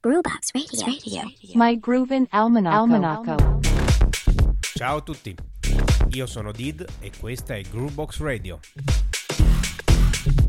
Brewbox 0.00 0.52
Radio. 0.52 0.84
Radio. 0.86 1.22
My 1.54 1.76
Groovin 1.80 2.24
Almanacco. 2.30 2.76
Almanacco. 2.76 3.60
Ciao 4.60 4.98
a 4.98 5.00
tutti, 5.00 5.34
io 6.10 6.26
sono 6.26 6.52
Did 6.52 6.86
e 7.00 7.10
questa 7.18 7.56
è 7.56 7.62
Groovebox 7.62 8.20
Radio. 8.20 8.60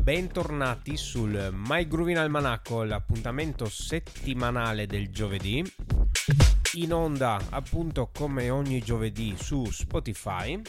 Bentornati 0.02 0.96
sul 0.96 1.50
My 1.52 1.88
Groovin 1.88 2.18
Almanacco, 2.18 2.84
l'appuntamento 2.84 3.68
settimanale 3.68 4.86
del 4.86 5.10
giovedì. 5.10 5.64
In 6.74 6.92
onda 6.92 7.40
appunto 7.50 8.08
come 8.14 8.50
ogni 8.50 8.80
giovedì 8.80 9.34
su 9.36 9.64
Spotify 9.64 10.62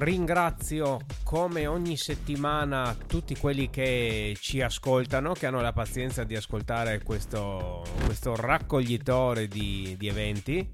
Ringrazio 0.00 1.00
come 1.24 1.66
ogni 1.66 1.98
settimana 1.98 2.96
tutti 3.06 3.36
quelli 3.36 3.68
che 3.68 4.34
ci 4.40 4.62
ascoltano, 4.62 5.34
che 5.34 5.44
hanno 5.44 5.60
la 5.60 5.74
pazienza 5.74 6.24
di 6.24 6.34
ascoltare 6.34 7.02
questo, 7.02 7.84
questo 8.06 8.34
raccoglitore 8.34 9.46
di, 9.46 9.94
di 9.98 10.08
eventi. 10.08 10.66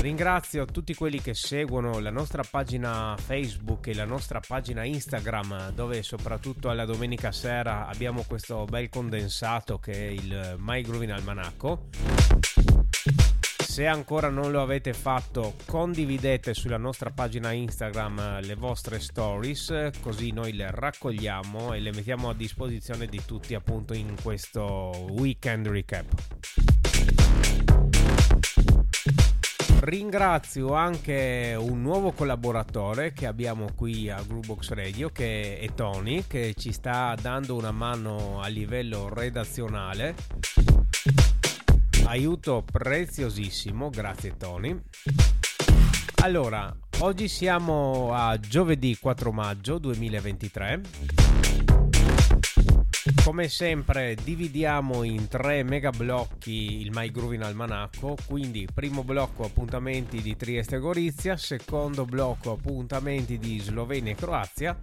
Ringrazio 0.00 0.64
tutti 0.64 0.94
quelli 0.94 1.20
che 1.20 1.34
seguono 1.34 1.98
la 1.98 2.10
nostra 2.10 2.42
pagina 2.50 3.14
Facebook 3.18 3.88
e 3.88 3.94
la 3.94 4.06
nostra 4.06 4.40
pagina 4.40 4.84
Instagram, 4.84 5.72
dove 5.72 6.02
soprattutto 6.02 6.70
alla 6.70 6.86
domenica 6.86 7.30
sera 7.30 7.88
abbiamo 7.88 8.24
questo 8.26 8.64
bel 8.64 8.88
condensato 8.88 9.78
che 9.78 9.92
è 9.92 10.10
il 10.10 10.54
My 10.56 10.80
Groovin 10.80 11.12
Almanacco 11.12 11.88
se 13.78 13.86
ancora 13.86 14.28
non 14.28 14.50
lo 14.50 14.60
avete 14.60 14.92
fatto, 14.92 15.54
condividete 15.64 16.52
sulla 16.52 16.78
nostra 16.78 17.10
pagina 17.10 17.52
Instagram 17.52 18.18
eh, 18.18 18.42
le 18.42 18.56
vostre 18.56 18.98
stories, 18.98 19.90
così 20.00 20.32
noi 20.32 20.52
le 20.54 20.68
raccogliamo 20.72 21.72
e 21.72 21.78
le 21.78 21.92
mettiamo 21.92 22.28
a 22.28 22.34
disposizione 22.34 23.06
di 23.06 23.22
tutti 23.24 23.54
appunto 23.54 23.94
in 23.94 24.16
questo 24.20 25.06
weekend 25.10 25.68
recap. 25.68 26.06
Ringrazio 29.78 30.72
anche 30.72 31.54
un 31.56 31.80
nuovo 31.80 32.10
collaboratore 32.10 33.12
che 33.12 33.26
abbiamo 33.26 33.68
qui 33.76 34.10
a 34.10 34.20
Groovebox 34.26 34.70
Radio 34.70 35.10
che 35.10 35.56
è 35.60 35.72
Tony 35.74 36.24
che 36.26 36.52
ci 36.56 36.72
sta 36.72 37.14
dando 37.22 37.54
una 37.54 37.70
mano 37.70 38.40
a 38.40 38.48
livello 38.48 39.08
redazionale 39.08 40.67
aiuto 42.08 42.64
preziosissimo, 42.64 43.90
grazie 43.90 44.34
Tony. 44.36 44.80
Allora, 46.22 46.74
oggi 47.00 47.28
siamo 47.28 48.12
a 48.14 48.38
giovedì 48.40 48.96
4 48.98 49.30
maggio 49.30 49.78
2023. 49.78 50.80
Come 53.22 53.48
sempre 53.48 54.16
dividiamo 54.22 55.02
in 55.02 55.28
tre 55.28 55.62
mega 55.62 55.90
blocchi 55.90 56.80
il 56.80 56.90
My 56.92 57.10
Groovin 57.10 57.42
Almanacco, 57.42 58.16
quindi 58.26 58.66
primo 58.72 59.04
blocco 59.04 59.44
appuntamenti 59.44 60.22
di 60.22 60.34
Trieste 60.34 60.76
e 60.76 60.78
Gorizia, 60.78 61.36
secondo 61.36 62.06
blocco 62.06 62.52
appuntamenti 62.52 63.36
di 63.36 63.58
Slovenia 63.58 64.12
e 64.12 64.16
Croazia, 64.16 64.82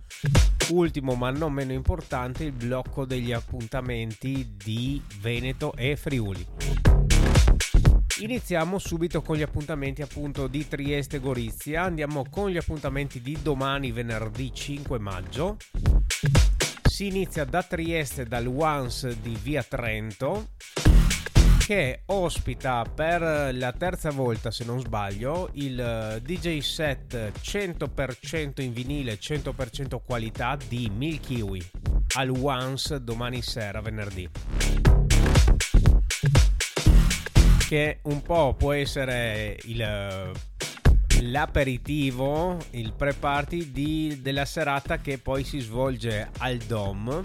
ultimo 0.69 1.15
ma 1.15 1.31
non 1.31 1.53
meno 1.53 1.73
importante 1.73 2.43
il 2.43 2.51
blocco 2.51 3.05
degli 3.05 3.31
appuntamenti 3.31 4.53
di 4.55 5.01
Veneto 5.19 5.73
e 5.75 5.95
Friuli. 5.95 7.14
Iniziamo 8.19 8.79
subito 8.79 9.21
con 9.21 9.35
gli 9.35 9.41
appuntamenti 9.41 10.01
appunto 10.01 10.47
di 10.47 10.65
Trieste 10.65 11.19
Gorizia. 11.19 11.83
Andiamo 11.83 12.23
con 12.29 12.49
gli 12.49 12.55
appuntamenti 12.55 13.19
di 13.19 13.37
domani 13.41 13.91
venerdì 13.91 14.53
5 14.53 14.97
maggio. 14.99 15.57
Si 16.81 17.07
inizia 17.07 17.43
da 17.43 17.61
Trieste 17.61 18.23
dal 18.23 18.47
Once 18.47 19.19
di 19.19 19.37
Via 19.41 19.63
Trento 19.63 20.51
che 21.65 22.03
ospita 22.05 22.83
per 22.83 23.53
la 23.53 23.73
terza 23.73 24.11
volta 24.11 24.49
se 24.49 24.63
non 24.63 24.79
sbaglio 24.79 25.49
il 25.53 26.21
DJ 26.23 26.59
set 26.59 27.31
100% 27.41 28.61
in 28.61 28.71
vinile 28.71 29.17
100% 29.19 29.99
qualità 30.05 30.55
di 30.67 30.91
Milky 30.95 31.41
Way 31.41 31.67
al 32.17 32.29
Once 32.29 33.03
domani 33.03 33.41
sera 33.41 33.81
venerdì 33.81 34.29
che 37.75 37.99
un 38.03 38.21
po' 38.21 38.55
può 38.57 38.71
essere 38.71 39.59
il, 39.63 40.31
l'aperitivo, 41.23 42.57
il 42.69 42.93
pre-party 42.93 43.69
di, 43.69 44.19
della 44.21 44.45
serata 44.45 44.99
che 44.99 45.17
poi 45.17 45.43
si 45.43 45.59
svolge 45.59 46.29
al 46.37 46.55
Dom, 46.59 47.21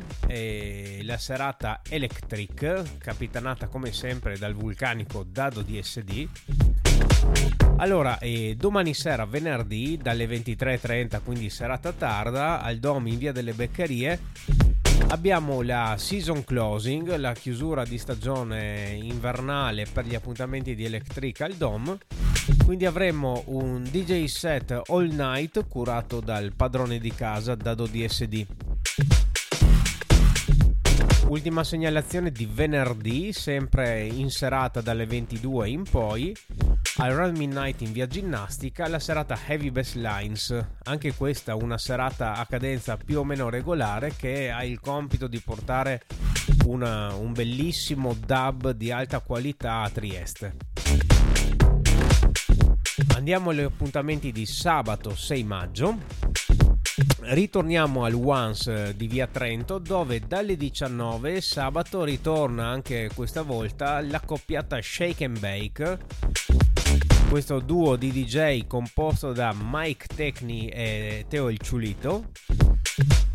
la 1.02 1.18
serata 1.18 1.82
Electric, 1.88 2.98
capitanata 2.98 3.68
come 3.68 3.92
sempre 3.92 4.38
dal 4.38 4.54
vulcanico 4.54 5.22
Dado 5.22 5.62
DSD. 5.62 6.28
Allora, 7.76 8.18
eh, 8.18 8.56
domani 8.58 8.92
sera, 8.92 9.26
venerdì, 9.26 9.98
dalle 10.02 10.26
23.30, 10.26 11.20
quindi 11.22 11.48
serata 11.48 11.92
tarda, 11.92 12.60
al 12.60 12.78
Dom 12.78 13.06
in 13.06 13.18
via 13.18 13.30
delle 13.30 13.52
Beccherie, 13.52 14.18
Abbiamo 15.10 15.62
la 15.62 15.96
season 15.98 16.44
closing, 16.44 17.16
la 17.16 17.32
chiusura 17.32 17.84
di 17.84 17.98
stagione 17.98 18.96
invernale 19.02 19.84
per 19.92 20.06
gli 20.06 20.14
appuntamenti 20.14 20.76
di 20.76 20.84
Electrical 20.84 21.54
Dome. 21.54 21.98
Quindi 22.64 22.86
avremo 22.86 23.42
un 23.46 23.82
DJ 23.82 24.26
set 24.26 24.80
all 24.86 25.08
night 25.08 25.66
curato 25.66 26.20
dal 26.20 26.52
padrone 26.54 27.00
di 27.00 27.12
casa 27.12 27.56
Dado 27.56 27.86
DSD. 27.86 28.46
Ultima 31.26 31.64
segnalazione 31.64 32.30
di 32.30 32.46
venerdì, 32.46 33.32
sempre 33.32 34.04
in 34.04 34.30
serata 34.30 34.80
dalle 34.80 35.06
22 35.06 35.68
in 35.68 35.82
poi, 35.90 36.36
al 36.96 37.12
Run 37.12 37.36
Midnight 37.36 37.80
in 37.82 37.92
via 37.92 38.06
ginnastica, 38.06 38.88
la 38.88 38.98
serata 38.98 39.38
Heavy 39.46 39.70
Bass 39.70 39.94
Lines. 39.94 40.66
Anche 40.84 41.14
questa 41.14 41.54
una 41.54 41.78
serata 41.78 42.34
a 42.34 42.46
cadenza 42.46 42.96
più 42.96 43.20
o 43.20 43.24
meno 43.24 43.48
regolare 43.48 44.14
che 44.16 44.50
ha 44.50 44.64
il 44.64 44.80
compito 44.80 45.26
di 45.26 45.40
portare 45.40 46.02
una, 46.66 47.14
un 47.14 47.32
bellissimo 47.32 48.14
dub 48.14 48.70
di 48.70 48.90
alta 48.90 49.20
qualità 49.20 49.82
a 49.82 49.90
Trieste. 49.90 50.56
Andiamo 53.14 53.50
agli 53.50 53.60
appuntamenti 53.60 54.32
di 54.32 54.46
sabato 54.46 55.14
6 55.14 55.44
maggio 55.44 55.98
ritorniamo 57.22 58.04
al 58.04 58.14
Once 58.14 58.94
di 58.96 59.06
Via 59.06 59.26
Trento 59.26 59.78
dove 59.78 60.20
dalle 60.26 60.56
19 60.56 61.40
sabato 61.40 62.02
ritorna 62.02 62.66
anche 62.66 63.10
questa 63.14 63.42
volta 63.42 64.00
la 64.00 64.20
coppiata 64.20 64.80
Shake 64.80 65.24
and 65.24 65.38
Bake 65.38 65.98
questo 67.30 67.60
duo 67.60 67.94
di 67.94 68.10
DJ 68.10 68.66
composto 68.66 69.32
da 69.32 69.54
Mike 69.56 70.06
Tecni 70.16 70.66
e 70.66 71.26
Teo 71.28 71.48
il 71.48 71.60
Ciulito 71.60 72.32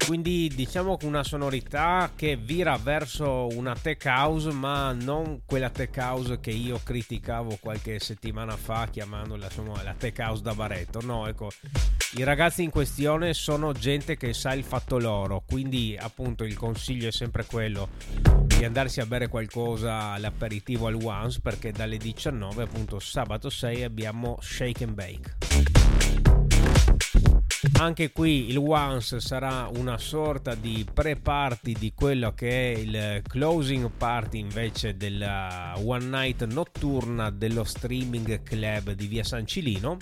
quindi 0.06 0.52
diciamo 0.54 0.98
con 0.98 1.10
una 1.10 1.24
sonorità 1.24 2.12
che 2.16 2.36
vira 2.36 2.78
verso 2.78 3.48
una 3.54 3.76
tech 3.76 4.06
house 4.06 4.52
ma 4.52 4.92
non 4.92 5.42
quella 5.46 5.70
tech 5.70 5.96
house 5.98 6.40
che 6.40 6.52
io 6.52 6.80
criticavo 6.84 7.58
qualche 7.60 8.00
settimana 8.00 8.56
fa 8.56 8.88
chiamandola 8.90 9.46
insomma 9.46 9.82
la 9.82 9.96
tech 9.98 10.20
house 10.20 10.44
da 10.44 10.54
baretto. 10.54 11.02
No 11.02 11.28
ecco 11.28 11.50
i 12.18 12.24
ragazzi 12.24 12.64
in 12.64 12.70
questione 12.70 13.34
sono 13.34 13.72
gente 13.74 14.16
che 14.16 14.34
sa 14.34 14.54
il 14.54 14.64
fatto 14.64 15.00
loro 15.00 15.44
quindi 15.46 15.98
appunto 16.00 16.44
il 16.44 16.56
consiglio 16.56 17.08
è 17.08 17.12
sempre 17.12 17.46
quello 17.46 17.90
di 18.44 18.64
andarsi 18.64 19.02
a 19.02 19.06
bere 19.06 19.28
qualcosa 19.28 20.12
all'aperitivo 20.12 20.88
al 20.88 20.96
Once 21.02 21.40
perché 21.42 21.72
dalle 21.72 21.98
19 21.98 22.64
appunto 22.64 23.00
sabato 23.00 23.50
6 23.50 23.84
abbiamo 23.84 24.38
Shake 24.40 24.84
and 24.84 24.94
Bake 24.94 26.45
anche 27.80 28.12
qui 28.12 28.50
il 28.50 28.58
Once 28.58 29.20
sarà 29.20 29.70
una 29.76 29.98
sorta 29.98 30.56
di 30.56 30.86
pre-party 30.92 31.74
di 31.74 31.94
quello 31.94 32.34
che 32.34 32.74
è 32.74 32.78
il 32.78 33.22
closing 33.28 33.90
party 33.96 34.40
invece 34.40 34.96
della 34.96 35.74
One 35.84 36.06
Night 36.06 36.46
notturna 36.46 37.30
dello 37.30 37.64
streaming 37.64 38.44
club 38.44 38.92
di 38.92 39.08
Via 39.08 39.24
San 39.24 39.46
Cilino. 39.46 39.98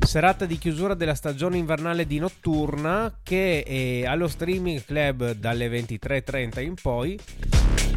Serata 0.00 0.44
di 0.44 0.58
chiusura 0.58 0.94
della 0.94 1.14
stagione 1.14 1.56
invernale 1.56 2.06
di 2.06 2.18
Notturna 2.18 3.18
che 3.22 3.62
è 3.62 4.04
allo 4.04 4.28
streaming 4.28 4.84
club 4.84 5.32
dalle 5.32 5.68
23.30 5.68 6.60
in 6.60 6.74
poi 6.80 7.18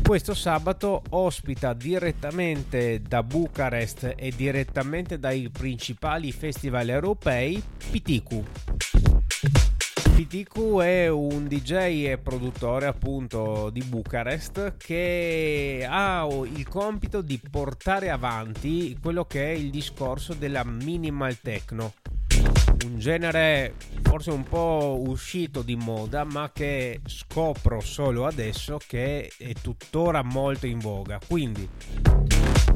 questo 0.06 0.36
sabato 0.36 1.02
ospita 1.10 1.74
direttamente 1.74 3.02
da 3.02 3.24
Bucarest 3.24 4.14
e 4.16 4.32
direttamente 4.36 5.18
dai 5.18 5.50
principali 5.50 6.32
festival 6.32 6.90
europei 6.90 7.62
Pitiku. 7.90 8.44
Pitiku 10.16 10.78
è 10.80 11.10
un 11.10 11.48
DJ 11.48 12.06
e 12.06 12.20
produttore 12.22 12.86
appunto 12.86 13.72
di 13.72 13.82
Bucarest 13.82 14.76
che 14.78 15.88
ha 15.90 16.28
il 16.54 16.68
compito 16.68 17.22
di 17.22 17.40
portare 17.50 18.12
avanti 18.12 18.96
quello 19.02 19.26
che 19.26 19.44
è 19.44 19.56
il 19.56 19.72
discorso 19.72 20.36
della 20.36 20.64
minimal 20.64 21.40
techno 21.42 21.94
un 22.86 23.00
genere 23.00 23.76
forse 24.04 24.32
un 24.32 24.44
po' 24.44 25.02
uscito 25.08 25.62
di 25.62 25.76
moda, 25.76 26.24
ma 26.24 26.52
che 26.54 27.02
scopro 27.06 27.82
solo 27.82 28.26
adesso 28.26 28.80
che 28.86 29.32
è 29.38 29.54
tuttora 29.62 30.24
molto 30.24 30.68
in 30.68 30.80
voga. 30.80 31.20
Quindi 31.26 31.68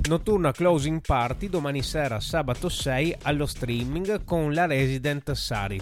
notturna 0.08 0.52
closing 0.52 1.02
party 1.02 1.50
domani 1.50 1.82
sera 1.82 2.20
sabato 2.20 2.68
6 2.68 3.16
allo 3.24 3.46
streaming 3.46 4.24
con 4.26 4.54
la 4.54 4.66
Resident 4.66 5.32
Sari. 5.32 5.82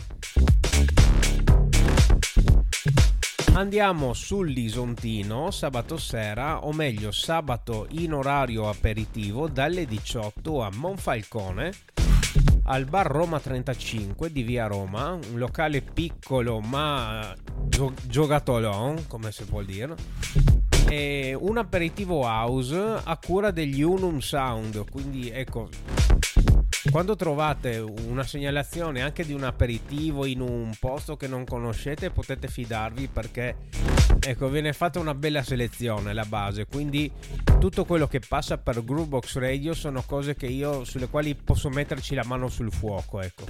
Andiamo 3.54 4.13
sull'Isontino 4.13 5.50
sabato 5.50 5.98
sera, 5.98 6.63
o 6.63 6.72
meglio 6.74 7.12
sabato 7.12 7.88
in 7.92 8.13
orario 8.13 8.69
aperitivo 8.69 9.48
dalle 9.48 9.86
18 9.88 10.62
a 10.62 10.69
Monfalcone 10.75 11.72
al 12.69 12.86
bar 12.86 13.08
Roma 13.08 13.40
35 13.40 14.31
di 14.31 14.44
via 14.44 14.68
Roma, 14.68 15.12
un 15.12 15.38
locale 15.38 15.81
piccolo 15.81 16.60
ma 16.60 17.34
gio- 17.68 17.94
giogatolon, 18.04 19.08
come 19.08 19.31
si 19.31 19.46
può 19.46 19.62
dire. 19.62 19.96
E 20.90 21.36
un 21.38 21.58
aperitivo 21.58 22.24
house 22.24 23.02
a 23.04 23.18
cura 23.18 23.52
degli 23.52 23.81
Unum 23.81 24.19
Sound, 24.19 24.90
quindi 24.90 25.30
ecco 25.30 25.69
quando 26.92 27.16
trovate 27.16 27.78
una 27.78 28.24
segnalazione 28.24 29.01
anche 29.01 29.25
di 29.25 29.34
un 29.34 29.44
aperitivo 29.44 30.25
in 30.25 30.42
un 30.42 30.72
posto 30.80 31.18
che 31.18 31.28
non 31.28 31.44
conoscete 31.44 32.10
potete 32.12 32.48
fidarvi 32.48 33.07
perché 33.07 33.56
ecco 34.19 34.50
viene 34.50 34.74
fatta 34.74 35.00
una 35.00 35.13
bella 35.13 35.44
selezione 35.44 36.13
la 36.13 36.25
base. 36.25 36.66
Quindi 36.66 37.12
tutto 37.60 37.86
quello 37.86 38.07
che 38.07 38.19
passa 38.19 38.57
per 38.57 38.84
Groovebox 38.84 39.38
Radio 39.38 39.74
sono 39.74 40.04
cose 40.06 40.36
che 40.36 40.48
io 40.48 40.84
sulle 40.84 41.07
quali 41.07 41.36
posso 41.36 41.69
metterci 41.69 42.16
la 42.16 42.24
mano 42.25 42.48
sul 42.48 42.72
fuoco 42.72 43.22
ecco. 43.22 43.45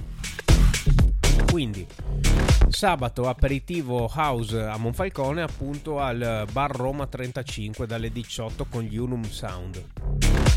Quindi 1.50 1.86
sabato 2.68 3.28
aperitivo 3.28 4.10
house 4.14 4.60
a 4.60 4.76
Monfalcone 4.76 5.42
appunto 5.42 6.00
al 6.00 6.46
bar 6.50 6.70
Roma 6.70 7.06
35 7.06 7.86
dalle 7.86 8.10
18 8.10 8.66
con 8.66 8.82
gli 8.82 8.96
Unum 8.96 9.22
Sound 9.24 10.47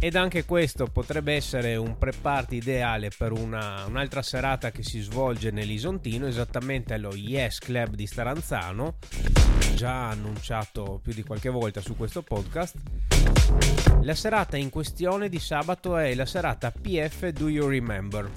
ed 0.00 0.14
anche 0.14 0.44
questo 0.44 0.86
potrebbe 0.86 1.34
essere 1.34 1.74
un 1.74 1.98
pre-party 1.98 2.56
ideale 2.56 3.10
per 3.16 3.32
una, 3.32 3.84
un'altra 3.86 4.22
serata 4.22 4.70
che 4.70 4.84
si 4.84 5.00
svolge 5.00 5.50
nell'Isontino, 5.50 6.26
esattamente 6.26 6.94
allo 6.94 7.14
Yes 7.14 7.58
Club 7.58 7.94
di 7.94 8.06
Staranzano, 8.06 8.98
già 9.74 10.10
annunciato 10.10 11.00
più 11.02 11.12
di 11.12 11.24
qualche 11.24 11.48
volta 11.48 11.80
su 11.80 11.96
questo 11.96 12.22
podcast. 12.22 12.76
La 14.02 14.14
serata 14.14 14.56
in 14.56 14.70
questione 14.70 15.28
di 15.28 15.40
sabato 15.40 15.96
è 15.96 16.14
la 16.14 16.26
serata 16.26 16.70
PF 16.70 17.28
Do 17.30 17.48
You 17.48 17.68
Remember? 17.68 18.30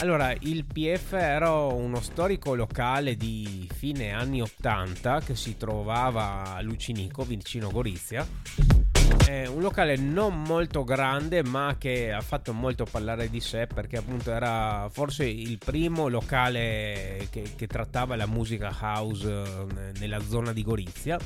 Allora, 0.00 0.32
il 0.40 0.64
PF 0.64 1.12
era 1.12 1.50
uno 1.50 2.00
storico 2.00 2.54
locale 2.54 3.16
di 3.16 3.68
fine 3.72 4.12
anni 4.12 4.40
80 4.40 5.20
che 5.20 5.34
si 5.34 5.56
trovava 5.56 6.54
a 6.54 6.60
Lucinico, 6.60 7.24
vicino 7.24 7.70
Gorizia 7.70 8.91
è 9.26 9.46
un 9.46 9.60
locale 9.60 9.96
non 9.96 10.42
molto 10.42 10.84
grande 10.84 11.42
ma 11.42 11.76
che 11.78 12.12
ha 12.12 12.20
fatto 12.20 12.52
molto 12.52 12.86
parlare 12.90 13.28
di 13.28 13.40
sé 13.40 13.66
perché 13.66 13.96
appunto 13.96 14.30
era 14.32 14.88
forse 14.90 15.24
il 15.24 15.58
primo 15.58 16.08
locale 16.08 17.28
che, 17.30 17.52
che 17.56 17.66
trattava 17.66 18.16
la 18.16 18.26
musica 18.26 18.74
house 18.80 19.28
eh, 19.28 19.98
nella 19.98 20.20
zona 20.20 20.52
di 20.52 20.62
Gorizia. 20.62 21.18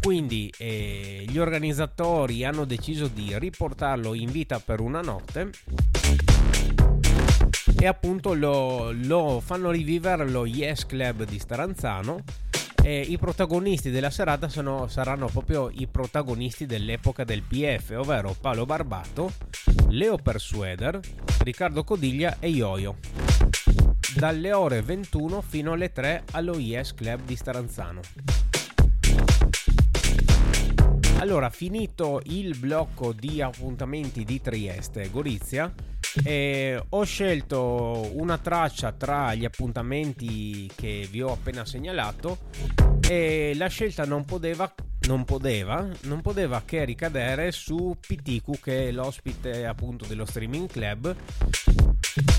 Quindi 0.00 0.52
eh, 0.56 1.24
gli 1.28 1.38
organizzatori 1.38 2.44
hanno 2.44 2.64
deciso 2.64 3.06
di 3.06 3.38
riportarlo 3.38 4.14
in 4.14 4.30
vita 4.30 4.58
per 4.60 4.80
una 4.80 5.02
notte 5.02 5.50
e 7.78 7.86
appunto 7.86 8.34
lo, 8.34 8.92
lo 8.92 9.40
fanno 9.44 9.70
rivivere 9.70 10.28
lo 10.28 10.46
Yes 10.46 10.86
Club 10.86 11.24
di 11.24 11.38
Staranzano 11.38 12.22
e 12.90 13.02
i 13.02 13.18
protagonisti 13.18 13.90
della 13.90 14.10
serata 14.10 14.48
sono, 14.48 14.88
saranno 14.88 15.28
proprio 15.28 15.70
i 15.72 15.86
protagonisti 15.86 16.66
dell'epoca 16.66 17.22
del 17.22 17.42
PF, 17.42 17.94
ovvero 17.96 18.34
Paolo 18.40 18.66
Barbato, 18.66 19.32
Leo 19.90 20.16
Persueder, 20.16 20.98
Riccardo 21.44 21.84
Codiglia 21.84 22.38
e 22.40 22.48
Ioio. 22.48 22.96
Dalle 24.16 24.52
ore 24.52 24.82
21 24.82 25.40
fino 25.40 25.70
alle 25.70 25.92
3 25.92 26.24
allo 26.32 26.58
Yes 26.58 26.92
Club 26.92 27.20
di 27.24 27.36
Staranzano. 27.36 28.00
Allora, 31.18 31.48
finito 31.50 32.20
il 32.24 32.58
blocco 32.58 33.12
di 33.12 33.40
appuntamenti 33.40 34.24
di 34.24 34.40
Trieste 34.40 35.02
e 35.02 35.10
Gorizia, 35.10 35.72
e 36.24 36.82
ho 36.88 37.04
scelto 37.04 38.10
una 38.14 38.38
traccia 38.38 38.92
tra 38.92 39.34
gli 39.34 39.44
appuntamenti 39.44 40.70
che 40.74 41.06
vi 41.10 41.22
ho 41.22 41.32
appena 41.32 41.64
segnalato 41.64 42.38
e 43.08 43.52
la 43.56 43.68
scelta 43.68 44.04
non 44.04 44.24
poteva, 44.24 44.72
non 45.06 45.24
poteva, 45.24 45.88
non 46.02 46.20
poteva 46.20 46.62
che 46.64 46.84
ricadere 46.84 47.52
su 47.52 47.96
PTQ 47.98 48.60
che 48.60 48.88
è 48.88 48.92
l'ospite 48.92 49.66
appunto 49.66 50.04
dello 50.06 50.24
streaming 50.24 50.68
club 50.68 51.16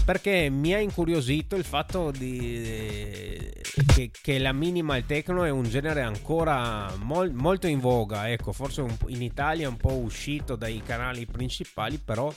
perché 0.06 0.50
mi 0.50 0.74
ha 0.74 0.80
incuriosito 0.80 1.56
il 1.56 1.64
fatto 1.64 2.12
di, 2.12 3.50
che, 3.94 4.12
che, 4.22 4.40
la 4.40 4.52
minimal 4.52 5.06
techno 5.06 5.44
è 5.44 5.50
un 5.50 5.64
genere 5.64 6.02
ancora 6.02 6.94
mol, 6.98 7.32
molto 7.32 7.68
in 7.68 7.80
voga 7.80 8.30
ecco 8.30 8.52
forse 8.52 8.82
un, 8.82 8.96
in 9.08 9.22
Italia 9.22 9.66
è 9.66 9.70
un 9.70 9.78
po' 9.78 9.94
uscito 9.94 10.56
dai 10.56 10.82
canali 10.86 11.26
principali 11.26 11.98
però 11.98 12.34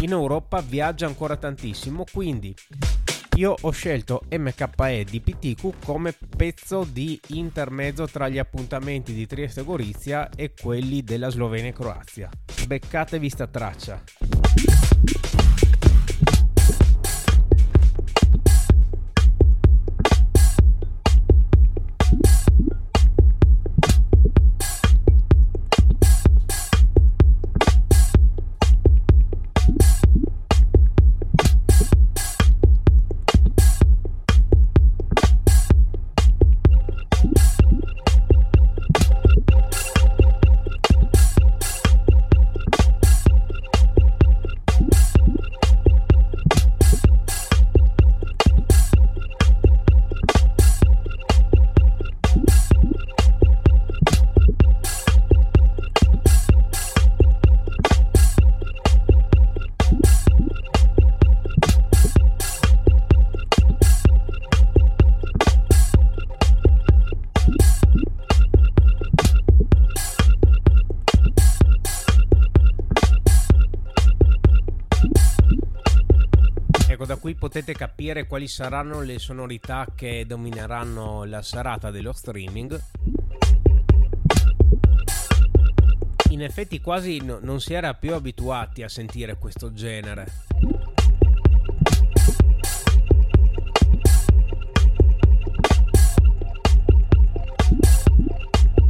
in 0.00 0.10
Europa 0.10 0.60
viaggia 0.60 1.06
ancora 1.06 1.36
tantissimo, 1.36 2.04
quindi 2.12 2.54
io 3.36 3.56
ho 3.58 3.70
scelto 3.70 4.24
MKE 4.30 5.04
di 5.04 5.20
PTQ 5.20 5.84
come 5.84 6.14
pezzo 6.36 6.84
di 6.84 7.18
intermezzo 7.28 8.06
tra 8.06 8.28
gli 8.28 8.38
appuntamenti 8.38 9.12
di 9.12 9.26
Trieste 9.26 9.60
e 9.60 9.64
Gorizia 9.64 10.28
e 10.30 10.52
quelli 10.54 11.02
della 11.02 11.30
Slovenia 11.30 11.70
e 11.70 11.72
Croazia. 11.72 12.30
Beccatevi 12.66 13.28
sta 13.28 13.46
traccia. 13.46 14.02
Potete 77.44 77.74
capire 77.74 78.26
quali 78.26 78.48
saranno 78.48 79.02
le 79.02 79.18
sonorità 79.18 79.86
che 79.94 80.24
domineranno 80.26 81.24
la 81.24 81.42
serata 81.42 81.90
dello 81.90 82.14
streaming. 82.14 82.82
In 86.30 86.40
effetti 86.40 86.80
quasi 86.80 87.18
no, 87.18 87.40
non 87.42 87.60
si 87.60 87.74
era 87.74 87.92
più 87.92 88.14
abituati 88.14 88.82
a 88.82 88.88
sentire 88.88 89.36
questo 89.36 89.74
genere. 89.74 90.26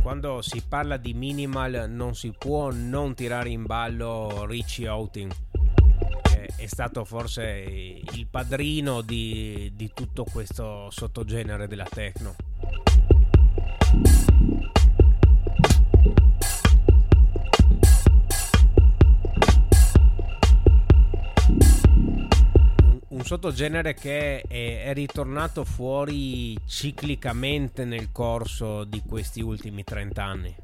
Quando 0.01 0.43
si 0.43 0.63
parla 0.69 0.97
di 0.97 1.13
minimal 1.13 1.87
non 1.89 2.15
si 2.15 2.33
può 2.39 2.71
non 2.71 3.17
tirare 3.17 3.49
in 3.49 3.65
ballo 3.65 4.47
Richie 4.47 4.87
Outing 4.87 5.44
è 6.65 6.67
stato 6.67 7.05
forse 7.05 7.43
il 7.43 8.27
padrino 8.31 9.03
di, 9.03 9.71
di 9.75 9.91
tutto 9.93 10.25
questo 10.25 10.89
sottogenere 10.91 11.69
della 11.69 11.87
techno. 11.89 12.35
un 23.09 23.23
sottogenere 23.23 23.95
che 23.95 24.43
è, 24.43 24.93
ritornato 24.93 25.65
fuori 25.65 26.59
ciclicamente 26.67 27.85
nel 27.85 28.11
corso 28.11 28.85
di 28.85 29.03
questi 29.07 29.41
ultimi 29.41 29.85
30 29.85 30.25
anni. 30.25 30.57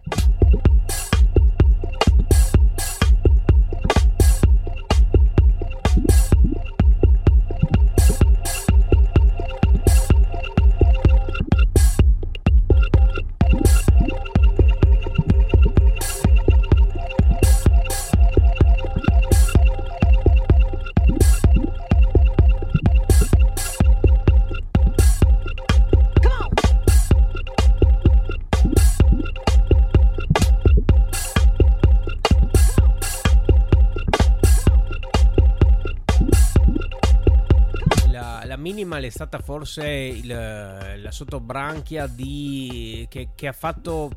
Minimal 39.00 39.04
è 39.04 39.08
stata 39.08 39.38
forse 39.38 39.86
il, 39.88 40.26
la 40.26 41.10
sottobranchia 41.10 42.06
di, 42.06 43.06
che, 43.08 43.30
che, 43.34 43.46
ha 43.46 43.52
fatto 43.52 44.10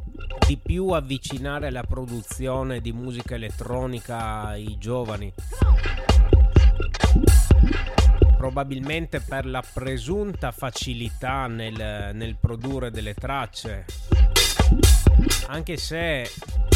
di 0.45 0.57
più 0.57 0.89
avvicinare 0.89 1.71
la 1.71 1.83
produzione 1.83 2.81
di 2.81 2.91
musica 2.91 3.35
elettronica 3.35 4.41
ai 4.41 4.77
giovani. 4.77 5.33
Probabilmente 8.37 9.21
per 9.21 9.45
la 9.45 9.63
presunta 9.73 10.51
facilità 10.51 11.47
nel, 11.47 12.11
nel 12.13 12.35
produrre 12.37 12.91
delle 12.91 13.13
tracce. 13.13 13.85
Anche 15.47 15.77
se 15.77 16.29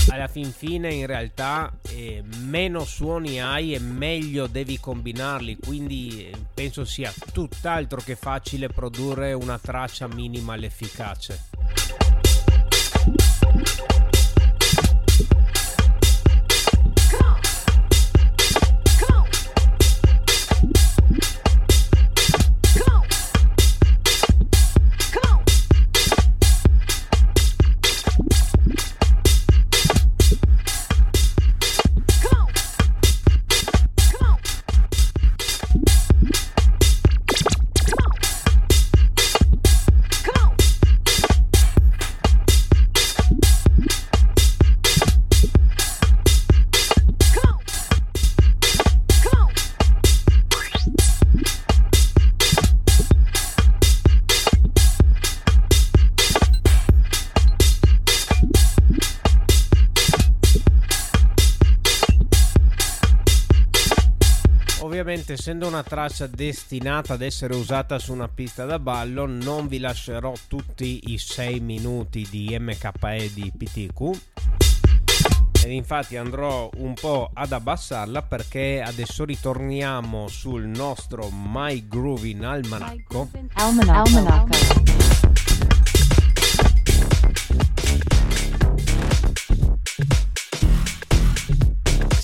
alla 0.10 0.28
fin 0.28 0.52
fine 0.52 0.94
in 0.94 1.06
realtà 1.06 1.72
eh, 1.90 2.24
meno 2.42 2.84
suoni 2.86 3.42
hai 3.42 3.74
e 3.74 3.80
meglio 3.80 4.48
devi 4.48 4.80
combinarli 4.80 5.58
quindi 5.58 6.30
eh, 6.30 6.38
penso 6.54 6.86
sia 6.86 7.14
tutt'altro 7.34 8.02
che 8.02 8.16
facile 8.16 8.68
produrre 8.68 9.34
una 9.34 9.60
traccia 9.60 10.08
minima 10.08 10.54
all'efficace 10.54 11.46
ovviamente 65.28 65.34
essendo 65.34 65.68
una 65.68 65.84
traccia 65.84 66.28
destinata 66.28 67.14
ad 67.14 67.22
essere 67.22 67.54
usata 67.56 68.00
su 68.00 68.14
una 68.14 68.30
pista 68.30 68.64
da 68.66 68.80
ballo 68.80 69.26
non 69.26 69.68
vi 69.68 69.80
lascerò 69.80 70.34
tutti 70.48 71.12
i 71.12 71.18
6 71.18 71.60
minuti 71.60 72.26
di 72.30 72.56
MKE 72.58 73.34
di 73.34 73.52
PTQ 73.56 74.20
ed 75.66 75.72
infatti 75.72 76.16
andrò 76.16 76.70
un 76.78 76.94
po' 76.94 77.30
ad 77.34 77.52
abbassarla 77.52 78.22
perché 78.22 78.82
adesso 78.82 79.26
ritorniamo 79.26 80.28
sul 80.30 80.64
nostro 80.66 81.30
My 81.30 81.88
Groovin 81.88 82.46
Almanacco. 82.46 83.30
Almanacco, 83.56 84.08
Almanacco. 84.08 84.97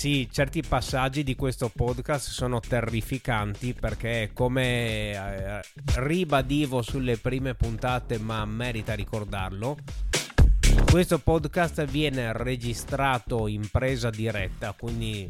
Sì, 0.04 0.28
certi 0.30 0.60
passaggi 0.60 1.22
di 1.22 1.34
questo 1.34 1.70
podcast 1.74 2.28
sono 2.28 2.60
terrificanti 2.60 3.72
perché 3.72 4.32
come 4.34 5.12
eh, 5.12 5.60
ribadivo 5.94 6.82
sulle 6.82 7.16
prime 7.16 7.54
puntate, 7.54 8.18
ma 8.18 8.44
merita 8.44 8.92
ricordarlo, 8.92 9.78
questo 10.90 11.18
podcast 11.20 11.86
viene 11.86 12.34
registrato 12.34 13.46
in 13.46 13.66
presa 13.70 14.10
diretta, 14.10 14.74
quindi 14.78 15.26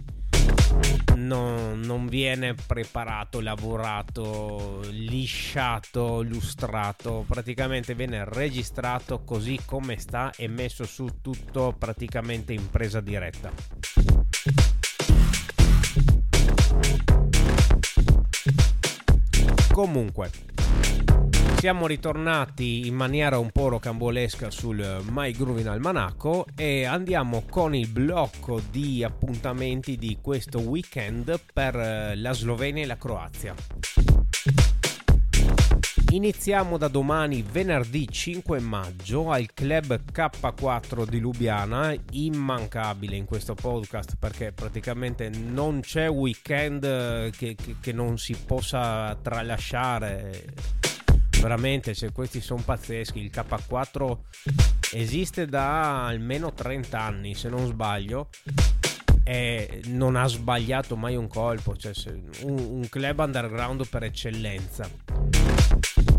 non, 1.19 1.79
non, 1.79 2.09
viene 2.09 2.55
preparato, 2.55 3.39
lavorato, 3.41 4.81
lisciato, 4.91 6.21
lustrato, 6.23 7.25
praticamente 7.29 7.95
viene 7.95 8.25
registrato 8.25 9.23
così 9.23 9.57
come 9.65 9.99
sta 10.01 10.33
e 10.37 10.49
messo 10.49 10.85
su 10.85 11.21
tutto 11.23 11.77
praticamente 11.79 12.53
in 12.53 12.69
presa 12.71 13.01
diretta. 13.01 14.24
Comunque, 19.75 20.31
siamo 21.57 21.89
ritornati 21.89 22.87
in 22.87 22.95
maniera 22.95 23.39
un 23.39 23.51
po' 23.51 23.67
rocambolesca 23.67 24.49
sul 24.49 25.03
My 25.11 25.33
Groovin 25.33 25.67
Almanacco 25.67 26.47
e 26.55 26.85
andiamo 26.85 27.43
con 27.51 27.75
il 27.75 27.89
blocco 27.89 28.63
di 28.71 29.03
appuntamenti 29.03 29.97
di 29.97 30.19
questo 30.21 30.61
weekend 30.61 31.41
per 31.53 31.75
eh, 31.75 32.15
la 32.15 32.33
Slovenia 32.33 32.85
e 32.85 32.87
la 32.87 32.97
Croazia. 32.97 33.53
Iniziamo 36.15 36.79
da 36.79 36.87
domani 36.87 37.43
venerdì 37.43 38.07
5 38.09 38.61
maggio 38.61 39.33
al 39.33 39.53
club 39.53 40.01
K4 40.13 41.09
di 41.09 41.19
Lubiana, 41.19 41.93
immancabile 42.13 43.17
in 43.17 43.25
questo 43.25 43.55
podcast 43.55 44.15
perché 44.17 44.53
praticamente 44.53 45.29
non 45.29 45.81
c'è 45.81 46.09
weekend 46.09 46.83
che, 47.31 47.57
che, 47.57 47.77
che 47.81 47.93
non 47.93 48.17
si 48.17 48.37
possa 48.47 49.19
tralasciare. 49.21 50.55
Veramente, 51.41 51.97
cioè, 51.97 52.13
questi 52.13 52.41
sono 52.41 52.63
pazzeschi. 52.65 53.19
Il 53.19 53.33
K4 53.35 54.17
esiste 54.93 55.47
da 55.47 56.07
almeno 56.07 56.53
30 56.53 56.97
anni, 56.97 57.35
se 57.35 57.49
non 57.49 57.67
sbaglio 57.67 58.29
e 59.25 59.83
non 59.87 60.15
ha 60.15 60.29
sbagliato 60.29 60.95
mai 60.95 61.17
un 61.17 61.27
colpo, 61.27 61.75
cioè 61.75 61.93
un, 62.43 62.59
un 62.59 62.89
club 62.89 63.19
underground 63.19 63.89
per 63.89 64.05
eccellenza. 64.05 64.89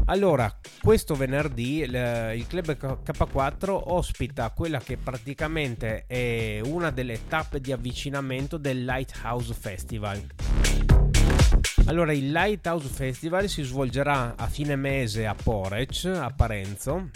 Allora, 0.07 0.55
questo 0.81 1.15
venerdì 1.15 1.79
il, 1.79 2.45
club 2.47 2.77
K4 2.77 3.69
ospita 3.71 4.51
quella 4.51 4.79
che 4.79 4.97
praticamente 4.97 6.05
è 6.05 6.61
una 6.63 6.91
delle 6.91 7.27
tappe 7.27 7.59
di 7.59 7.71
avvicinamento 7.71 8.57
del 8.57 8.85
Lighthouse 8.85 9.53
Festival. 9.53 10.23
Allora, 11.87 12.13
il 12.13 12.31
Lighthouse 12.31 12.87
Festival 12.87 13.49
si 13.49 13.63
svolgerà 13.63 14.35
a 14.37 14.45
fine 14.47 14.75
mese 14.75 15.25
a 15.25 15.33
Porec, 15.33 16.05
a 16.05 16.31
Parenzo 16.35 17.09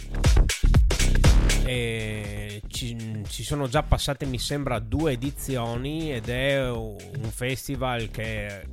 e 1.64 2.62
ci, 2.66 3.22
ci, 3.28 3.44
sono 3.44 3.68
già 3.68 3.84
passate 3.84 4.26
mi 4.26 4.38
sembra 4.38 4.80
due 4.80 5.12
edizioni 5.12 6.12
ed 6.12 6.28
è 6.28 6.68
un 6.68 7.30
festival 7.30 8.10
che 8.10 8.66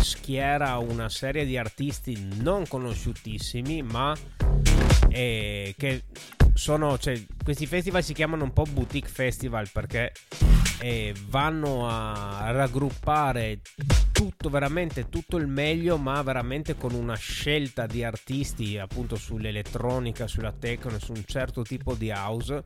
schiera 0.00 0.78
una 0.78 1.08
serie 1.08 1.44
di 1.44 1.56
artisti 1.56 2.28
non 2.40 2.66
conosciuttissimi 2.66 3.82
ma 3.82 4.16
eh, 5.08 5.74
che 5.76 6.02
sono 6.56 6.98
cioè, 6.98 7.22
questi 7.42 7.66
festival 7.66 8.02
si 8.02 8.14
chiamano 8.14 8.44
un 8.44 8.52
po' 8.52 8.64
boutique 8.64 9.10
festival 9.10 9.68
perché 9.70 10.12
eh, 10.80 11.14
vanno 11.28 11.88
a 11.88 12.50
raggruppare 12.50 13.60
tutto 14.10 14.48
veramente 14.48 15.08
tutto 15.08 15.36
il 15.36 15.46
meglio 15.46 15.98
ma 15.98 16.20
veramente 16.22 16.76
con 16.76 16.94
una 16.94 17.14
scelta 17.14 17.86
di 17.86 18.02
artisti 18.02 18.78
appunto 18.78 19.16
sull'elettronica 19.16 20.26
sulla 20.26 20.52
techno 20.52 20.98
su 20.98 21.12
un 21.12 21.24
certo 21.26 21.62
tipo 21.62 21.94
di 21.94 22.10
house 22.10 22.62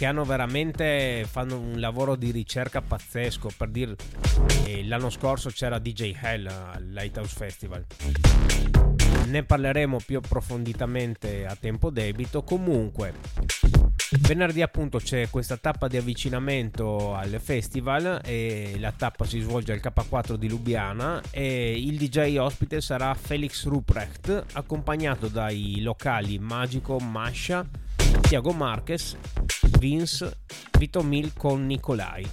che 0.00 0.06
hanno 0.06 0.24
veramente 0.24 1.26
fanno 1.30 1.58
un 1.58 1.78
lavoro 1.78 2.16
di 2.16 2.30
ricerca 2.30 2.80
pazzesco. 2.80 3.50
Per 3.54 3.68
dire 3.68 3.96
eh, 4.64 4.82
l'anno 4.86 5.10
scorso 5.10 5.50
c'era 5.50 5.78
DJ 5.78 6.16
Hell 6.18 6.46
al 6.46 6.88
Lighthouse 6.88 7.34
Festival 7.36 7.84
ne 9.26 9.42
parleremo 9.42 9.98
più 10.04 10.18
approfonditamente 10.18 11.46
a 11.46 11.56
tempo 11.58 11.90
debito 11.90 12.42
comunque 12.42 13.14
Venerdì 14.22 14.60
appunto 14.60 14.98
c'è 14.98 15.30
questa 15.30 15.56
tappa 15.56 15.86
di 15.86 15.96
avvicinamento 15.96 17.14
al 17.14 17.40
festival 17.40 18.20
e 18.24 18.74
la 18.80 18.90
tappa 18.90 19.24
si 19.24 19.38
svolge 19.38 19.72
al 19.72 19.80
K4 19.80 20.34
di 20.34 20.48
Lubiana 20.48 21.22
e 21.30 21.78
il 21.78 21.96
DJ 21.96 22.36
ospite 22.38 22.80
sarà 22.80 23.14
Felix 23.14 23.66
Ruprecht 23.66 24.46
accompagnato 24.54 25.28
dai 25.28 25.80
locali 25.80 26.40
Magico, 26.40 26.98
Masha, 26.98 27.64
Tiago 28.22 28.50
Marquez, 28.50 29.16
Vince, 29.78 30.38
Vito 30.76 31.02
Mil 31.04 31.32
con 31.32 31.64
Nicolai. 31.64 32.28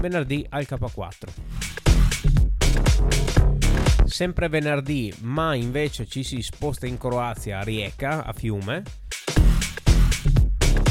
Venerdì 0.00 0.46
al 0.48 0.66
K4. 0.66 1.61
Sempre 4.12 4.50
venerdì, 4.50 5.10
ma 5.20 5.54
invece 5.54 6.06
ci 6.06 6.22
si 6.22 6.42
sposta 6.42 6.86
in 6.86 6.98
Croazia 6.98 7.60
a 7.60 7.62
Rijeka, 7.62 8.26
a 8.26 8.34
Fiume, 8.34 8.82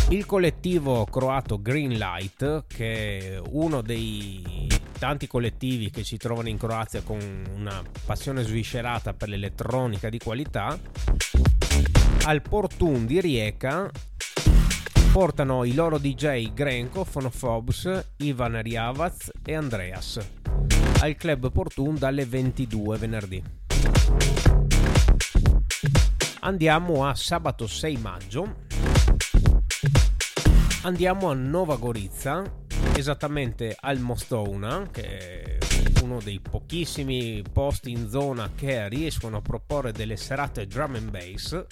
il 0.10 0.26
collettivo 0.26 1.06
croato 1.06 1.62
Greenlight, 1.62 2.66
che 2.66 3.20
è 3.20 3.42
uno 3.52 3.84
dei 3.84 4.68
tanti 4.98 5.28
collettivi 5.28 5.92
che 5.92 6.04
si 6.04 6.18
trovano 6.18 6.50
in 6.50 6.58
Croazia 6.58 7.04
con 7.04 7.20
una 7.56 7.84
passione 8.04 8.42
sviscerata 8.42 9.14
per 9.14 9.30
l'elettronica 9.30 10.10
di 10.10 10.18
qualità, 10.18 10.80
al 12.24 12.42
Portun 12.42 13.06
di 13.06 13.22
Rijeka 13.22 13.88
portano 15.14 15.64
i 15.64 15.76
loro 15.76 16.00
DJ 16.00 16.54
Grenko, 16.54 17.04
Phonofobs, 17.04 18.14
Ivan 18.18 18.60
Riavaz 18.64 19.30
e 19.46 19.54
Andreas 19.54 20.18
al 21.02 21.16
club 21.16 21.52
Portun 21.52 21.98
dalle 21.98 22.26
22 22.26 22.98
venerdì. 22.98 23.44
Andiamo 26.42 27.06
a 27.06 27.16
sabato 27.16 27.68
6 27.68 27.98
maggio 27.98 28.56
andiamo 30.84 31.30
a 31.30 31.34
Nova 31.34 31.76
Gorizia, 31.76 32.44
esattamente 32.96 33.76
al 33.80 34.00
Mostona, 34.00 34.88
che 34.92 35.58
è 35.58 35.58
uno 36.02 36.20
dei 36.20 36.40
pochissimi 36.40 37.44
posti 37.52 37.92
in 37.92 38.10
zona 38.10 38.50
che 38.56 38.88
riescono 38.90 39.38
a 39.38 39.42
proporre 39.42 39.92
delle 39.92 40.18
serate 40.18 40.66
drum 40.66 40.96
and 40.96 41.10
bass. 41.10 41.66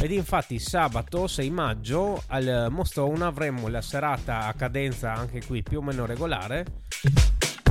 Ed 0.00 0.10
infatti 0.10 0.58
sabato 0.58 1.28
6 1.28 1.50
maggio 1.50 2.22
al 2.28 2.68
Mostona 2.70 3.26
avremo 3.26 3.68
la 3.68 3.82
serata 3.82 4.46
a 4.46 4.54
cadenza 4.54 5.12
anche 5.12 5.44
qui 5.44 5.62
più 5.62 5.78
o 5.78 5.82
meno 5.82 6.06
regolare, 6.06 6.64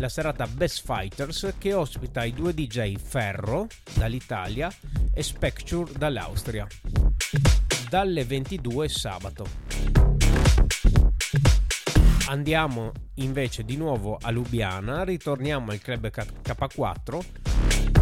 la 0.01 0.09
serata 0.09 0.47
Best 0.47 0.83
Fighters 0.83 1.53
che 1.59 1.75
ospita 1.75 2.23
i 2.23 2.33
due 2.33 2.55
DJ 2.55 2.95
Ferro 2.95 3.67
dall'Italia 3.93 4.73
e 5.13 5.21
Specture 5.21 5.91
dall'Austria 5.95 6.65
dalle 7.87 8.25
22 8.25 8.89
sabato. 8.89 9.45
Andiamo 12.29 12.91
invece 13.15 13.63
di 13.63 13.77
nuovo 13.77 14.17
a 14.19 14.31
Lubiana, 14.31 15.03
ritorniamo 15.03 15.69
al 15.69 15.79
club 15.79 16.09
K4 16.09 17.19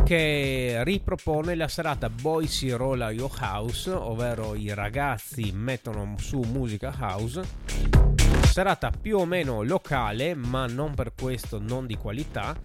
che 0.06 0.82
ripropone 0.86 1.53
la 1.53 1.68
serata 1.68 2.10
Boise 2.10 2.77
Rolla 2.77 3.12
Your 3.12 3.32
House, 3.41 3.89
ovvero 3.91 4.56
i 4.56 4.74
ragazzi 4.74 5.51
mettono 5.53 6.15
su 6.18 6.39
musica 6.39 6.96
house. 6.98 8.18
Serata 8.51 8.91
più 8.91 9.17
o 9.17 9.25
meno 9.25 9.63
locale, 9.63 10.33
ma 10.36 10.65
non 10.65 10.93
per 10.93 11.13
questo 11.13 11.59
non 11.59 11.86
di 11.86 11.95
qualità, 11.95 12.59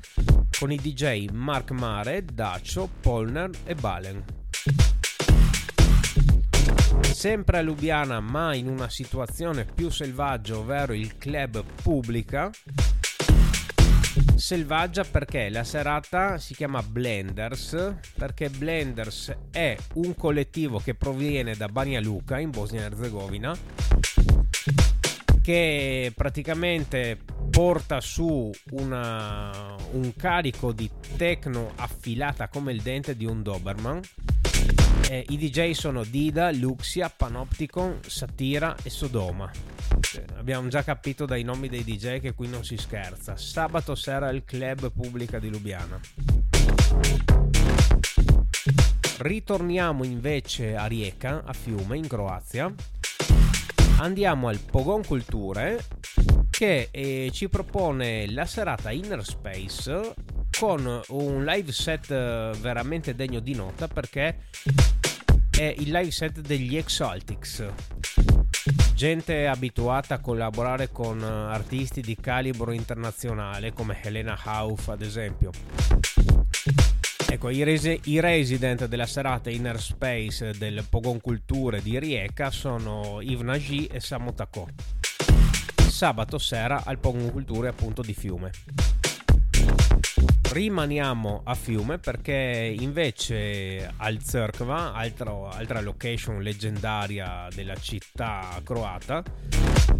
con 0.59 0.73
i 0.73 0.76
DJ 0.76 1.28
Mark 1.30 1.71
Mare, 1.73 2.25
Dacio, 2.25 2.88
Polner 3.00 3.50
e 3.64 3.75
Balen. 3.75 4.25
Sempre 7.02 7.59
a 7.59 7.62
Lubiana 7.62 8.21
ma 8.21 8.54
in 8.54 8.68
una 8.68 8.88
situazione 8.88 9.64
più 9.64 9.88
selvaggia 9.88 10.59
ovvero 10.59 10.92
il 10.92 11.16
club 11.16 11.64
pubblica. 11.83 12.50
Selvaggia 14.37 15.05
perché 15.05 15.48
la 15.48 15.64
serata 15.64 16.38
si 16.38 16.55
chiama 16.55 16.83
Blenders 16.83 17.94
perché 18.16 18.50
Blenders 18.50 19.35
è 19.50 19.77
un 19.94 20.14
collettivo 20.14 20.79
che 20.79 20.94
proviene 20.94 21.55
da 21.55 21.68
Banja 21.68 22.00
Luka 22.00 22.38
in 22.38 22.50
Bosnia 22.50 22.83
e 22.83 22.85
Herzegovina 22.85 23.57
che 25.44 26.11
praticamente 26.16 27.18
porta 27.50 28.00
su 28.00 28.50
una, 28.70 29.76
un 29.92 30.16
carico 30.16 30.72
di 30.72 30.90
techno 31.18 31.72
affilata 31.76 32.48
come 32.48 32.72
il 32.72 32.80
dente 32.80 33.14
di 33.14 33.26
un 33.26 33.42
Doberman 33.42 34.00
eh, 35.11 35.24
I 35.28 35.37
DJ 35.37 35.72
sono 35.72 36.02
Dida, 36.02 36.50
Luxia, 36.50 37.11
Panopticon, 37.11 38.00
Satira 38.07 38.74
e 38.83 38.88
Sodoma. 38.88 39.50
Eh, 40.16 40.24
abbiamo 40.37 40.68
già 40.68 40.83
capito 40.83 41.26
dai 41.26 41.42
nomi 41.42 41.68
dei 41.68 41.85
DJ 41.85 42.20
che 42.20 42.33
qui 42.33 42.48
non 42.48 42.64
si 42.64 42.76
scherza. 42.76 43.37
Sabato 43.37 43.94
sera 43.94 44.28
al 44.28 44.44
club 44.44 44.90
pubblica 44.92 45.38
di 45.38 45.50
Lubiana. 45.50 46.00
Ritorniamo 49.18 50.04
invece 50.04 50.74
a 50.74 50.87
Rijeka, 50.87 51.44
a 51.44 51.52
Fiume, 51.52 51.96
in 51.96 52.09
Croazia. 52.09 52.74
Andiamo 54.05 54.49
al 54.49 54.59
Pogon 54.59 55.03
Culture 55.03 55.83
che 56.51 56.88
eh, 56.90 57.31
ci 57.33 57.49
propone 57.49 58.31
la 58.31 58.45
serata 58.45 58.90
Inner 58.90 59.25
Space 59.25 60.14
con 60.59 61.01
un 61.09 61.45
live 61.47 61.73
set 61.73 62.11
eh, 62.11 62.51
veramente 62.61 63.14
degno 63.14 63.40
di 63.40 63.55
nota 63.55 63.88
perché 63.88 64.40
è 65.51 65.75
il 65.79 65.90
live 65.90 66.11
set 66.11 66.40
degli 66.40 66.77
Exaltics. 66.77 67.64
Gente 68.95 69.47
abituata 69.47 70.17
a 70.17 70.21
collaborare 70.21 70.93
con 70.93 71.19
eh, 71.23 71.25
artisti 71.25 72.03
di 72.03 72.14
calibro 72.14 72.73
internazionale 72.73 73.73
come 73.73 73.99
Helena 74.03 74.38
Hauff 74.45 74.88
ad 74.88 75.01
esempio. 75.01 75.51
Ecco, 77.35 77.51
i, 77.51 77.64
resi- 77.64 78.01
i, 78.05 78.20
resident 78.20 78.87
della 78.87 79.07
serata 79.07 79.51
Inner 79.51 79.81
Space 79.81 80.53
del 80.53 80.85
Pogon 80.88 81.20
Culture 81.20 81.83
di 81.83 81.99
Rijeka 81.99 82.53
sono 82.53 83.20
Yves 83.20 83.42
Nagy 83.42 83.87
e 83.87 83.99
Samu 83.99 84.33
Tako. 84.33 84.68
Sabato 85.88 86.38
sera 86.38 86.85
al 86.85 87.01
Pogon 87.01 87.33
Culture 87.33 87.66
appunto 87.66 88.03
di 88.03 88.14
Fiume 88.14 88.53
rimaniamo 90.53 91.40
a 91.42 91.57
Fiume 91.57 91.99
perché 91.99 92.77
invece 92.79 93.92
al 93.97 94.23
Zerkva, 94.23 94.92
altra 94.92 95.81
location 95.81 96.40
leggendaria 96.40 97.49
della 97.53 97.75
città 97.75 98.61
croata, 98.62 99.25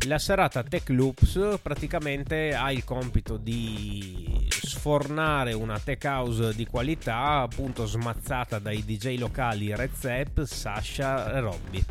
la 0.07 0.19
serata 0.21 0.63
Tech 0.63 0.89
Loops 0.91 1.59
praticamente 1.61 2.55
ha 2.55 2.71
il 2.71 2.85
compito 2.85 3.37
di 3.37 4.34
sfornare 4.65 5.53
una 5.53 5.79
tech 5.79 6.05
house 6.05 6.55
di 6.55 6.67
qualità 6.67 7.41
appunto 7.41 7.87
smazzata 7.87 8.59
dai 8.59 8.85
DJ 8.85 9.19
locali 9.19 9.75
Red 9.75 10.43
Sasha 10.43 11.33
e 11.33 11.41
Robby. 11.41 11.85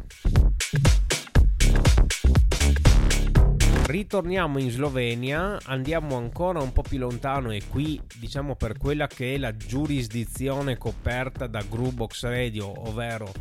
Ritorniamo 3.86 4.60
in 4.60 4.72
Slovenia, 4.72 5.60
andiamo 5.66 6.16
ancora 6.18 6.62
un 6.62 6.72
po' 6.72 6.82
più 6.82 6.98
lontano 6.98 7.52
e 7.52 7.64
qui 7.68 8.02
diciamo 8.18 8.56
per 8.56 8.78
quella 8.78 9.08
che 9.08 9.36
è 9.36 9.38
la 9.38 9.56
giurisdizione 9.56 10.78
coperta 10.78 11.48
da 11.48 11.62
Grubox 11.62 12.24
Radio, 12.24 12.88
ovvero 12.88 13.32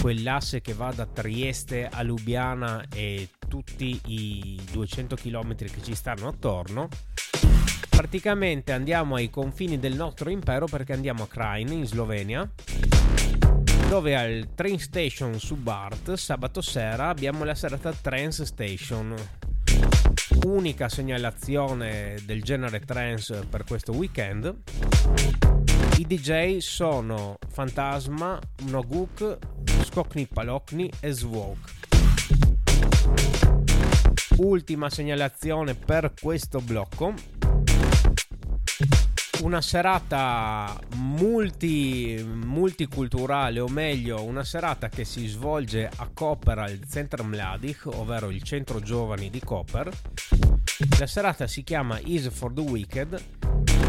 quell'asse 0.00 0.60
che 0.60 0.72
va 0.72 0.92
da 0.92 1.06
Trieste 1.06 1.86
a 1.86 2.02
Lubiana 2.02 2.84
e 2.90 3.28
tutti 3.46 4.00
i 4.06 4.58
200 4.72 5.16
km 5.16 5.54
che 5.56 5.82
ci 5.82 5.94
stanno 5.94 6.28
attorno. 6.28 6.88
Praticamente 8.00 8.72
andiamo 8.72 9.16
ai 9.16 9.28
confini 9.28 9.78
del 9.78 9.94
nostro 9.94 10.30
impero 10.30 10.64
perché 10.64 10.94
andiamo 10.94 11.24
a 11.24 11.28
Krain 11.28 11.70
in 11.70 11.84
Slovenia 11.84 12.50
dove 13.90 14.16
al 14.16 14.48
train 14.54 14.78
station 14.78 15.38
su 15.38 15.56
Bart 15.56 16.14
sabato 16.14 16.62
sera 16.62 17.08
abbiamo 17.08 17.44
la 17.44 17.54
serata 17.54 17.92
Trans 17.92 18.42
Station 18.44 19.14
unica 20.46 20.88
segnalazione 20.88 22.16
del 22.24 22.42
genere 22.42 22.80
trance 22.80 23.44
per 23.50 23.64
questo 23.64 23.92
weekend. 23.92 24.50
I 25.98 26.06
DJ 26.06 26.56
sono 26.56 27.36
Fantasma, 27.50 28.40
Noguk, 28.68 29.36
Skokni 29.82 30.26
Palokni 30.26 30.90
e 31.00 31.12
Swoke. 31.12 31.72
Ultima 34.38 34.88
segnalazione 34.88 35.74
per 35.74 36.14
questo 36.18 36.62
blocco. 36.62 37.39
Una 39.42 39.60
serata 39.60 40.78
multi, 40.96 42.22
multiculturale, 42.24 43.60
o 43.60 43.68
meglio, 43.68 44.22
una 44.22 44.44
serata 44.44 44.88
che 44.88 45.04
si 45.04 45.26
svolge 45.26 45.90
a 45.94 46.08
Koper 46.12 46.58
al 46.58 46.80
Centrum 46.88 47.28
Mladich, 47.28 47.86
ovvero 47.86 48.30
il 48.30 48.42
centro 48.42 48.80
giovani 48.80 49.30
di 49.30 49.40
Koper. 49.40 49.90
La 50.98 51.06
serata 51.06 51.46
si 51.46 51.62
chiama 51.62 51.98
Is 52.04 52.30
for 52.30 52.52
the 52.52 52.60
Wicked 52.60 53.22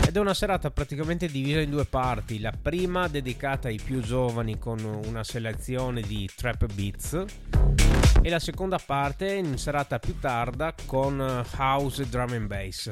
ed 0.08 0.16
è 0.16 0.20
una 0.20 0.34
serata 0.34 0.72
praticamente 0.72 1.28
divisa 1.28 1.62
in 1.62 1.70
due 1.70 1.86
parti. 1.86 2.40
La 2.40 2.52
prima 2.52 3.08
dedicata 3.08 3.68
ai 3.68 3.80
più 3.82 4.02
giovani 4.02 4.58
con 4.58 4.84
una 4.84 5.24
selezione 5.24 6.02
di 6.02 6.30
trap 6.34 6.66
beats 6.74 7.24
e 8.22 8.30
la 8.30 8.40
seconda 8.40 8.80
parte 8.84 9.34
in 9.34 9.58
serata 9.58 10.00
più 10.00 10.20
tarda 10.20 10.74
con 10.86 11.46
house 11.58 12.08
drum 12.08 12.34
and 12.34 12.48
bass 12.48 12.92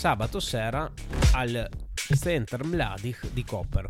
sabato 0.00 0.40
sera 0.40 0.90
al 1.32 1.68
Center 1.94 2.64
Mladich 2.64 3.30
di 3.34 3.44
Koper. 3.44 3.86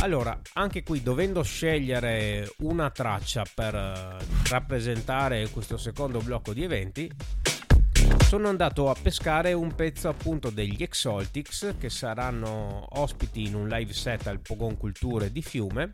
Allora, 0.00 0.36
anche 0.54 0.82
qui 0.82 1.00
dovendo 1.00 1.44
scegliere 1.44 2.50
una 2.58 2.90
traccia 2.90 3.44
per 3.54 3.72
eh, 3.72 4.16
rappresentare 4.48 5.48
questo 5.50 5.76
secondo 5.76 6.18
blocco 6.18 6.52
di 6.52 6.64
eventi, 6.64 7.08
sono 8.26 8.48
andato 8.48 8.90
a 8.90 8.96
pescare 9.00 9.52
un 9.52 9.76
pezzo 9.76 10.08
appunto 10.08 10.50
degli 10.50 10.82
Exoltics 10.82 11.74
che 11.78 11.90
saranno 11.90 12.84
ospiti 12.98 13.46
in 13.46 13.54
un 13.54 13.68
live 13.68 13.92
set 13.92 14.26
al 14.26 14.40
Pogon 14.40 14.76
Culture 14.76 15.30
di 15.30 15.42
Fiume 15.42 15.92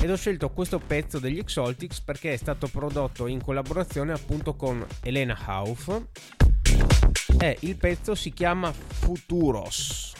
ed 0.00 0.10
ho 0.10 0.16
scelto 0.16 0.50
questo 0.50 0.78
pezzo 0.78 1.18
degli 1.18 1.38
Exoltics 1.38 2.00
perché 2.00 2.32
è 2.32 2.36
stato 2.36 2.68
prodotto 2.68 3.26
in 3.26 3.42
collaborazione 3.42 4.12
appunto 4.12 4.54
con 4.54 4.84
Elena 5.02 5.38
Hauf 5.44 6.02
e 7.38 7.56
il 7.60 7.76
pezzo 7.76 8.14
si 8.14 8.32
chiama 8.32 8.72
Futuros. 8.72 10.14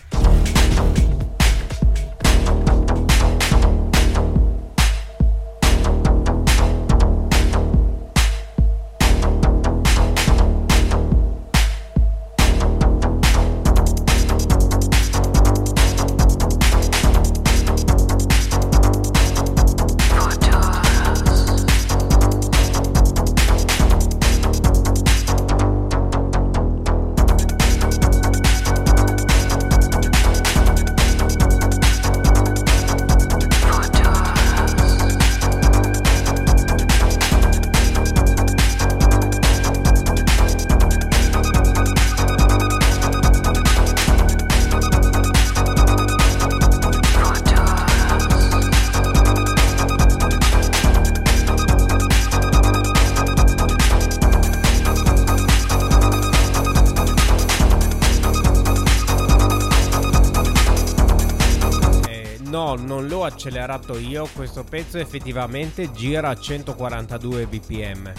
Accelerato 63.39 63.97
io, 63.97 64.29
questo 64.35 64.65
pezzo 64.65 64.99
effettivamente 64.99 65.93
gira 65.93 66.31
a 66.31 66.35
142 66.37 67.47
bpm. 67.47 68.13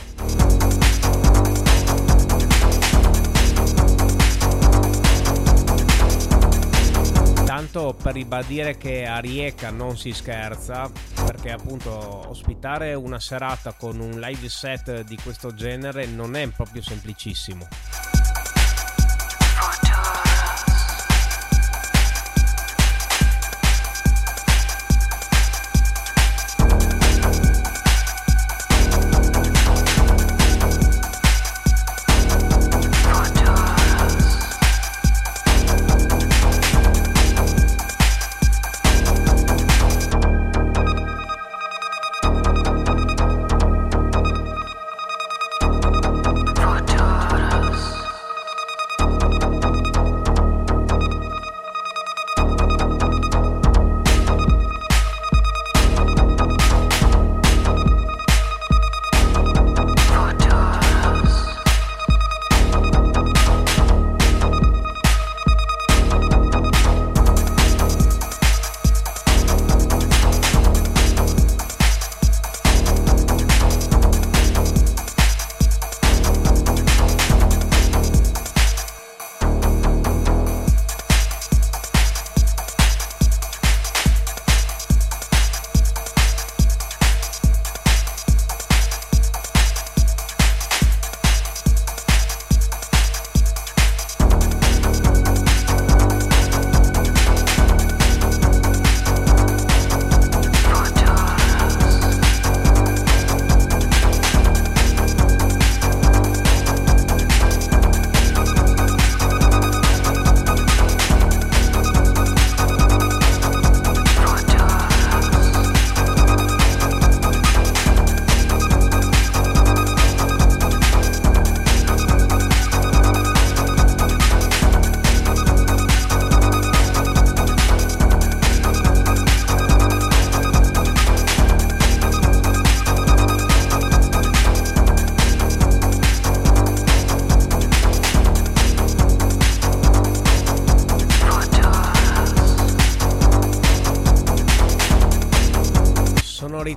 Tanto 7.45 7.93
per 8.01 8.13
ribadire 8.13 8.77
che 8.77 9.05
a 9.05 9.19
Rieca 9.19 9.71
non 9.71 9.97
si 9.97 10.13
scherza, 10.13 10.89
perché 11.25 11.51
appunto 11.51 12.29
ospitare 12.29 12.93
una 12.93 13.19
serata 13.19 13.73
con 13.73 13.99
un 13.99 14.21
live 14.21 14.47
set 14.47 15.03
di 15.03 15.17
questo 15.21 15.53
genere 15.53 16.05
non 16.05 16.37
è 16.37 16.47
proprio 16.47 16.81
semplicissimo. 16.81 17.67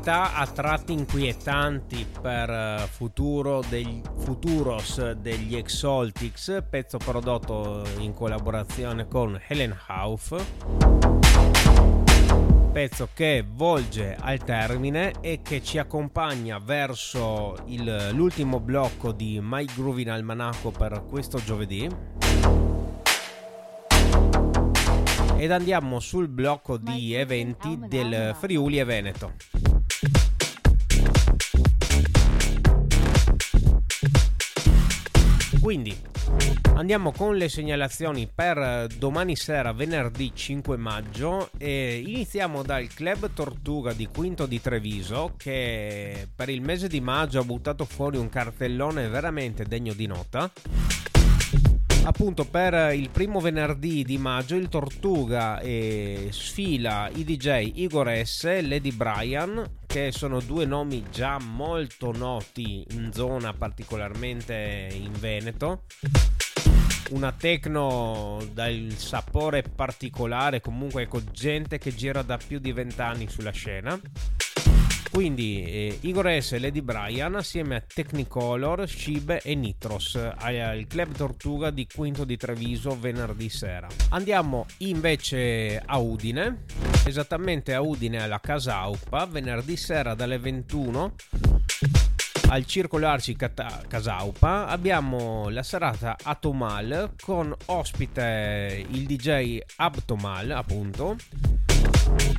Sonorità 0.02 0.34
a 0.34 0.46
tratti 0.48 0.92
inquietanti 0.92 2.06
per 2.20 2.50
eh, 2.50 2.88
futuro 2.90 3.62
degli, 3.68 4.00
Futuros 4.18 5.12
degli 5.12 5.54
Exoltics, 5.54 6.64
pezzo 6.68 6.98
prodotto 6.98 7.84
in 7.98 8.12
collaborazione 8.12 9.06
con 9.06 9.40
Helen 9.46 9.76
Hauf. 9.86 10.44
pezzo 12.72 13.10
che 13.14 13.44
volge 13.46 14.16
al 14.18 14.38
termine 14.42 15.12
e 15.20 15.40
che 15.42 15.62
ci 15.62 15.78
accompagna 15.78 16.58
verso 16.58 17.56
il, 17.66 18.10
l'ultimo 18.12 18.58
blocco 18.58 19.12
di 19.12 19.38
My 19.40 19.64
Groovin 19.66 20.10
Almanacco 20.10 20.70
per 20.70 21.04
questo 21.08 21.38
giovedì. 21.38 21.88
Ed 25.36 25.50
andiamo 25.50 26.00
sul 26.00 26.28
blocco 26.28 26.76
di 26.76 27.14
eventi 27.14 27.78
del 27.88 28.34
Friuli 28.38 28.78
e 28.78 28.84
Veneto. 28.84 29.61
Quindi 35.62 35.96
andiamo 36.74 37.12
con 37.12 37.36
le 37.36 37.48
segnalazioni 37.48 38.28
per 38.34 38.88
domani 38.98 39.36
sera, 39.36 39.72
venerdì 39.72 40.32
5 40.34 40.76
maggio. 40.76 41.50
E 41.56 42.02
iniziamo 42.04 42.64
dal 42.64 42.88
Club 42.88 43.32
Tortuga 43.32 43.92
di 43.92 44.08
Quinto 44.12 44.46
di 44.46 44.60
Treviso, 44.60 45.34
che 45.36 46.26
per 46.34 46.48
il 46.48 46.62
mese 46.62 46.88
di 46.88 47.00
maggio 47.00 47.38
ha 47.38 47.44
buttato 47.44 47.84
fuori 47.84 48.16
un 48.16 48.28
cartellone 48.28 49.06
veramente 49.06 49.64
degno 49.64 49.92
di 49.92 50.06
nota. 50.06 50.50
Appunto 52.04 52.44
per 52.44 52.94
il 52.94 53.10
primo 53.10 53.38
venerdì 53.38 54.02
di 54.02 54.18
maggio 54.18 54.56
il 54.56 54.68
Tortuga 54.68 55.60
eh, 55.60 56.28
sfila 56.32 57.08
i 57.14 57.22
DJ 57.22 57.70
Igor 57.76 58.10
S 58.24 58.44
e 58.44 58.62
Lady 58.62 58.90
Brian 58.90 59.64
che 59.86 60.10
sono 60.10 60.40
due 60.40 60.64
nomi 60.64 61.04
già 61.10 61.38
molto 61.38 62.10
noti 62.10 62.84
in 62.90 63.12
zona 63.12 63.52
particolarmente 63.52 64.88
in 64.90 65.12
Veneto. 65.12 65.84
Una 67.10 67.30
techno 67.30 68.44
dal 68.52 68.92
sapore 68.96 69.62
particolare 69.62 70.60
comunque 70.60 71.06
con 71.06 71.24
gente 71.30 71.78
che 71.78 71.94
gira 71.94 72.22
da 72.22 72.36
più 72.36 72.58
di 72.58 72.72
vent'anni 72.72 73.28
sulla 73.28 73.52
scena 73.52 74.00
quindi 75.12 75.62
eh, 75.62 75.98
Igor 76.00 76.40
S 76.40 76.52
e 76.52 76.58
Lady 76.58 76.80
Brian 76.80 77.34
assieme 77.34 77.76
a 77.76 77.82
Technicolor, 77.86 78.88
Shib 78.88 79.40
e 79.42 79.54
Nitros 79.54 80.16
al 80.16 80.86
Club 80.88 81.14
Tortuga 81.14 81.70
di 81.70 81.86
Quinto 81.86 82.24
di 82.24 82.38
Treviso 82.38 82.98
venerdì 82.98 83.50
sera. 83.50 83.88
Andiamo 84.08 84.64
invece 84.78 85.80
a 85.84 85.98
Udine, 85.98 86.64
esattamente 87.04 87.74
a 87.74 87.82
Udine 87.82 88.22
alla 88.22 88.40
Casa 88.40 88.76
Aupa, 88.78 89.26
venerdì 89.26 89.76
sera 89.76 90.14
dalle 90.14 90.38
21 90.38 91.14
al 92.48 92.66
Circolo 92.66 93.06
Arci 93.06 93.34
Casaupa 93.34 94.66
abbiamo 94.66 95.48
la 95.48 95.62
serata 95.62 96.16
Atomal 96.22 97.14
con 97.22 97.54
ospite 97.66 98.84
il 98.90 99.06
DJ 99.06 99.58
Abtomal 99.76 100.50
appunto 100.50 101.16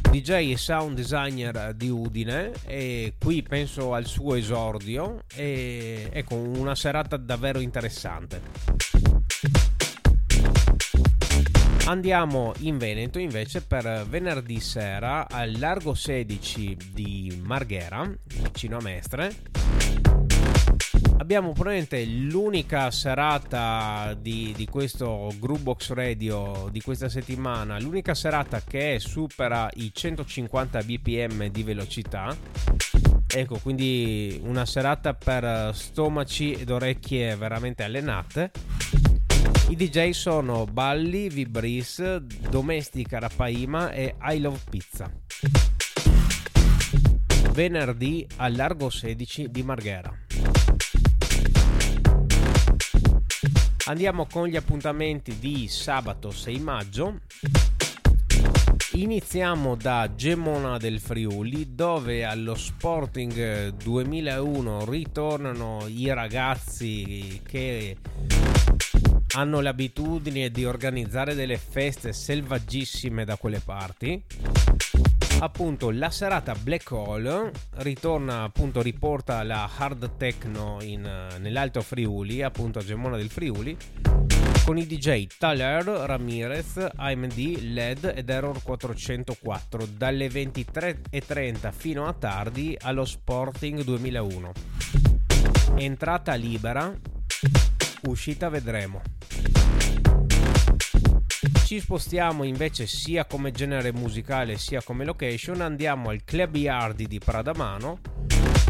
DJ 0.09 0.51
e 0.51 0.57
sound 0.57 0.95
designer 0.95 1.73
di 1.73 1.89
Udine 1.89 2.51
e 2.65 3.15
qui 3.17 3.41
penso 3.41 3.93
al 3.93 4.05
suo 4.05 4.35
esordio 4.35 5.23
e 5.33 6.09
ecco 6.11 6.35
una 6.35 6.75
serata 6.75 7.17
davvero 7.17 7.59
interessante. 7.59 8.41
Andiamo 11.85 12.53
in 12.59 12.77
Veneto 12.77 13.19
invece 13.19 13.61
per 13.61 14.05
venerdì 14.07 14.59
sera 14.59 15.27
al 15.29 15.57
largo 15.59 15.93
16 15.93 16.77
di 16.93 17.41
Marghera, 17.43 18.09
vicino 18.23 18.77
a 18.77 18.81
Mestre 18.81 19.82
abbiamo 21.23 21.53
probabilmente 21.53 22.03
l'unica 22.03 22.91
serata 22.91 24.13
di, 24.19 24.53
di 24.57 24.65
questo 24.65 25.33
Groovebox 25.39 25.91
Radio 25.91 26.67
di 26.69 26.81
questa 26.81 27.07
settimana, 27.07 27.79
l'unica 27.79 28.13
serata 28.13 28.61
che 28.61 28.97
supera 28.99 29.69
i 29.75 29.91
150 29.93 30.83
bpm 30.83 31.47
di 31.47 31.63
velocità. 31.63 32.35
Ecco, 33.25 33.57
quindi 33.59 34.37
una 34.43 34.65
serata 34.65 35.13
per 35.13 35.71
stomaci 35.73 36.51
ed 36.51 36.69
orecchie 36.69 37.37
veramente 37.37 37.83
allenate. 37.83 38.51
I 39.69 39.77
DJ 39.77 40.09
sono 40.09 40.65
Balli, 40.65 41.29
Vibris, 41.29 42.17
Domestica 42.17 43.19
Rapaima 43.19 43.91
e 43.91 44.15
I 44.19 44.39
Love 44.41 44.59
Pizza. 44.69 45.09
Venerdì 47.53 48.27
al 48.35 48.55
largo 48.55 48.89
16 48.89 49.49
di 49.49 49.63
Marghera. 49.63 50.22
Andiamo 53.85 54.27
con 54.31 54.47
gli 54.47 54.55
appuntamenti 54.55 55.39
di 55.39 55.67
sabato 55.67 56.31
6 56.31 56.59
maggio. 56.59 57.19
Iniziamo 58.93 59.75
da 59.75 60.09
Gemona 60.15 60.77
del 60.77 61.01
Friuli 61.01 61.75
dove 61.75 62.23
allo 62.23 62.55
Sporting 62.55 63.75
2001 63.75 64.85
ritornano 64.85 65.83
i 65.87 66.13
ragazzi 66.13 67.41
che 67.43 67.97
hanno 69.35 69.59
l'abitudine 69.59 70.49
di 70.49 70.63
organizzare 70.63 71.35
delle 71.35 71.57
feste 71.57 72.13
selvaggissime 72.13 73.25
da 73.25 73.35
quelle 73.35 73.59
parti 73.59 74.23
appunto 75.43 75.91
la 75.91 76.09
serata 76.09 76.55
Black 76.55 76.89
Hole 76.91 77.51
ritorna 77.77 78.43
appunto 78.43 78.81
riporta 78.81 79.43
la 79.43 79.69
hard 79.77 80.15
techno 80.15 80.77
in, 80.81 81.01
nell'Alto 81.39 81.81
Friuli 81.81 82.41
appunto 82.41 82.79
a 82.79 82.83
Gemona 82.83 83.17
del 83.17 83.29
Friuli 83.29 83.75
con 84.65 84.77
i 84.77 84.85
DJ 84.85 85.27
Taler, 85.37 85.83
Ramirez, 85.83 86.87
AMD, 86.95 87.57
LED 87.61 88.13
ed 88.15 88.29
Error 88.29 88.63
404 88.63 89.85
dalle 89.97 90.27
23.30 90.27 91.71
fino 91.73 92.07
a 92.07 92.13
tardi 92.13 92.77
allo 92.79 93.03
Sporting 93.03 93.83
2001 93.83 94.51
entrata 95.75 96.33
libera 96.35 96.97
uscita 98.03 98.47
vedremo 98.47 99.01
ci 101.73 101.79
spostiamo 101.79 102.43
invece 102.43 102.85
sia 102.85 103.25
come 103.25 103.49
genere 103.49 103.91
musicale 103.91 104.59
sia 104.59 104.83
come 104.83 105.05
location, 105.05 105.59
andiamo 105.59 106.11
al 106.11 106.23
Club 106.23 106.55
Yardi 106.55 107.07
di 107.07 107.17
Pradamano 107.17 107.99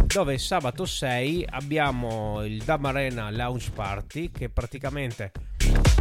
dove 0.05 0.37
sabato 0.37 0.85
6 0.85 1.47
abbiamo 1.49 2.45
il 2.45 2.63
Dam 2.63 2.85
Arena 2.85 3.29
Lounge 3.29 3.71
Party 3.71 4.31
che 4.31 4.47
praticamente 4.47 5.33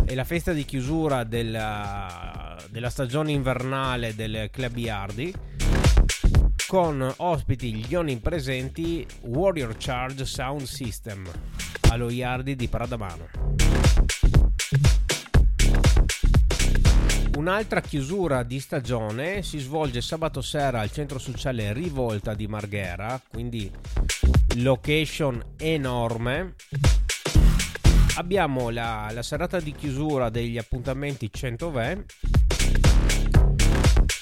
è 0.04 0.14
la 0.14 0.22
festa 0.22 0.52
di 0.52 0.64
chiusura 0.64 1.24
della, 1.24 2.56
della 2.70 2.90
stagione 2.90 3.32
invernale 3.32 4.14
del 4.14 4.48
Club 4.52 4.76
Yardi 4.76 5.34
con 6.68 7.12
ospiti 7.16 7.74
gli 7.74 7.96
oni 7.96 8.16
presenti 8.18 9.04
Warrior 9.22 9.74
Charge 9.76 10.24
Sound 10.24 10.62
System 10.66 11.28
allo 11.90 12.10
Yardi 12.10 12.54
di 12.54 12.68
Pradamano. 12.68 13.71
Un'altra 17.36 17.80
chiusura 17.80 18.42
di 18.42 18.60
stagione 18.60 19.42
si 19.42 19.58
svolge 19.58 20.02
sabato 20.02 20.42
sera 20.42 20.80
al 20.80 20.92
centro 20.92 21.18
sociale 21.18 21.72
Rivolta 21.72 22.34
di 22.34 22.46
Marghera, 22.46 23.20
quindi 23.30 23.70
location 24.56 25.42
enorme. 25.56 26.54
Abbiamo 28.16 28.68
la, 28.68 29.08
la 29.12 29.22
serata 29.22 29.60
di 29.60 29.72
chiusura 29.72 30.28
degli 30.28 30.58
appuntamenti 30.58 31.30
100 31.32 31.70
ve 31.70 32.04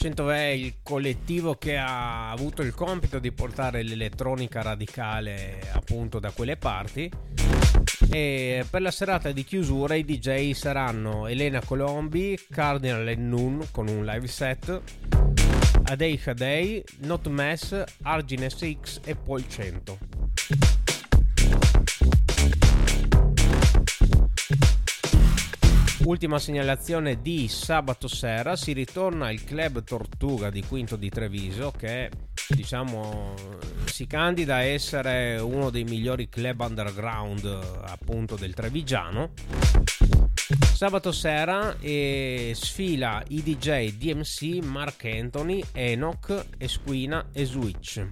100 0.02 0.30
è 0.30 0.46
il 0.46 0.76
collettivo 0.82 1.56
che 1.56 1.76
ha 1.76 2.30
avuto 2.30 2.62
il 2.62 2.72
compito 2.72 3.18
di 3.18 3.32
portare 3.32 3.82
l'elettronica 3.82 4.62
radicale 4.62 5.60
appunto 5.72 6.18
da 6.18 6.30
quelle 6.30 6.56
parti. 6.56 7.10
E 8.10 8.64
per 8.70 8.80
la 8.80 8.90
serata 8.90 9.30
di 9.30 9.44
chiusura 9.44 9.94
i 9.96 10.06
DJ 10.06 10.52
saranno 10.52 11.26
Elena 11.26 11.60
Colombi, 11.62 12.38
Cardinal 12.50 13.06
e 13.08 13.14
Noon 13.14 13.68
con 13.70 13.88
un 13.88 14.06
live 14.06 14.26
set, 14.26 14.80
Adei 15.84 16.18
Hadei, 16.24 16.82
Not 17.00 17.28
Mess, 17.28 17.84
Argin 18.00 18.48
SX 18.48 19.00
e 19.04 19.14
Paul 19.14 19.46
Ultima 26.04 26.38
segnalazione 26.38 27.20
di 27.20 27.46
sabato 27.46 28.08
sera, 28.08 28.56
si 28.56 28.72
ritorna 28.72 29.26
al 29.26 29.44
Club 29.44 29.84
Tortuga 29.84 30.48
di 30.48 30.64
Quinto 30.64 30.96
di 30.96 31.10
Treviso 31.10 31.72
che 31.76 32.10
diciamo 32.48 33.34
si 33.84 34.06
candida 34.06 34.56
a 34.56 34.62
essere 34.62 35.38
uno 35.38 35.68
dei 35.68 35.84
migliori 35.84 36.30
club 36.30 36.60
underground 36.60 37.44
appunto 37.84 38.36
del 38.36 38.54
Trevigiano. 38.54 39.32
Sabato 40.72 41.12
sera 41.12 41.76
e 41.78 42.52
sfila 42.54 43.22
i 43.28 43.42
DJ 43.42 43.92
DMC, 43.92 44.64
Mark 44.64 45.04
Anthony, 45.04 45.62
Enoch, 45.72 46.46
Esquina 46.56 47.28
e 47.30 47.44
Switch. 47.44 48.06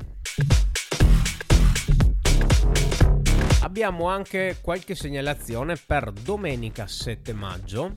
Abbiamo 3.69 4.09
anche 4.09 4.57
qualche 4.63 4.95
segnalazione 4.95 5.77
per 5.77 6.11
domenica 6.11 6.87
7 6.87 7.35
maggio. 7.35 7.97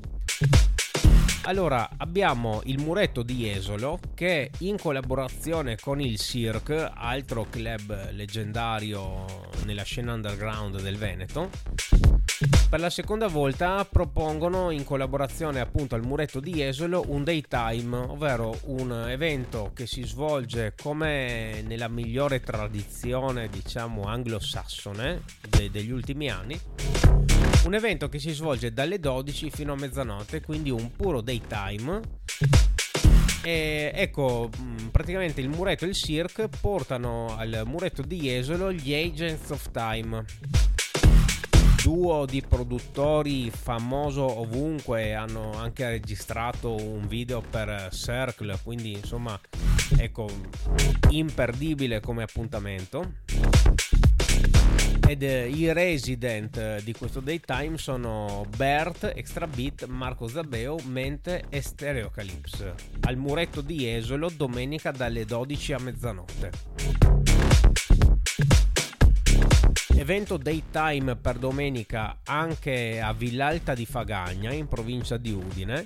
Allora, 1.44 1.92
abbiamo 1.96 2.60
il 2.66 2.78
muretto 2.82 3.24
di 3.24 3.36
Jesolo 3.36 3.98
che 4.14 4.52
in 4.60 4.78
collaborazione 4.78 5.78
con 5.80 6.02
il 6.02 6.20
Cirque, 6.20 6.92
altro 6.94 7.48
club 7.50 8.12
leggendario 8.12 9.26
nella 9.64 9.84
scena 9.84 10.14
underground 10.14 10.82
del 10.82 10.98
Veneto, 10.98 11.50
per 12.72 12.80
la 12.80 12.90
seconda 12.90 13.28
volta 13.28 13.84
propongono 13.84 14.72
in 14.72 14.86
collaborazione 14.86 15.60
appunto 15.60 15.96
al 15.96 16.06
muretto 16.06 16.40
di 16.40 16.54
Jesolo 16.54 17.04
un 17.08 17.26
daytime, 17.26 17.98
ovvero 17.98 18.58
un 18.68 19.10
evento 19.10 19.72
che 19.74 19.86
si 19.86 20.04
svolge 20.04 20.74
come 20.82 21.62
nella 21.68 21.90
migliore 21.90 22.40
tradizione, 22.40 23.50
diciamo, 23.50 24.04
anglosassone 24.04 25.24
de- 25.50 25.70
degli 25.70 25.92
ultimi 25.92 26.30
anni. 26.30 26.58
Un 27.66 27.74
evento 27.74 28.08
che 28.08 28.20
si 28.20 28.32
svolge 28.32 28.72
dalle 28.72 29.02
12 29.02 29.52
fino 29.52 29.74
a 29.74 29.76
mezzanotte, 29.76 30.40
quindi 30.40 30.70
un 30.70 30.96
puro 30.96 31.20
daytime. 31.20 32.00
E 33.44 33.92
ecco, 33.94 34.50
mm, 34.58 34.88
praticamente 34.88 35.42
il 35.42 35.50
muretto 35.50 35.84
e 35.84 35.90
il 35.90 35.94
cirque 35.94 36.48
portano 36.48 37.36
al 37.36 37.64
muretto 37.66 38.02
di 38.02 38.22
Jesolo 38.22 38.72
gli 38.72 38.94
Agents 38.94 39.50
of 39.50 39.72
Time 39.72 40.24
duo 41.82 42.26
di 42.26 42.44
produttori 42.48 43.50
famoso 43.50 44.40
ovunque 44.40 45.16
hanno 45.16 45.54
anche 45.54 45.88
registrato 45.90 46.76
un 46.76 47.08
video 47.08 47.42
per 47.42 47.90
Circle 47.92 48.60
quindi 48.64 48.94
insomma 48.94 49.40
ecco 49.98 50.30
imperdibile 51.10 52.00
come 52.00 52.24
appuntamento. 52.24 53.14
Ed 55.08 55.24
eh, 55.24 55.50
i 55.50 55.74
resident 55.74 56.56
eh, 56.58 56.82
di 56.84 56.94
questo 56.94 57.20
daytime 57.20 57.78
sono 57.78 58.46
Bert, 58.56 59.12
Extra 59.14 59.46
Beat, 59.46 59.86
Marco 59.86 60.28
Zabeo, 60.28 60.78
Mente 60.86 61.46
e 61.50 61.62
Stereocalypse. 61.62 62.76
Al 63.02 63.18
muretto 63.18 63.60
di 63.60 63.94
Esolo 63.94 64.30
domenica 64.34 64.92
dalle 64.92 65.26
12 65.26 65.74
a 65.74 65.80
mezzanotte 65.80 67.51
evento 70.02 70.38
daytime 70.38 71.16
per 71.16 71.38
domenica 71.38 72.22
anche 72.24 73.00
a 73.00 73.14
Villalta 73.14 73.76
di 73.76 73.86
Fagagna 73.86 74.52
in 74.52 74.68
provincia 74.68 75.16
di 75.18 75.32
Udine. 75.32 75.86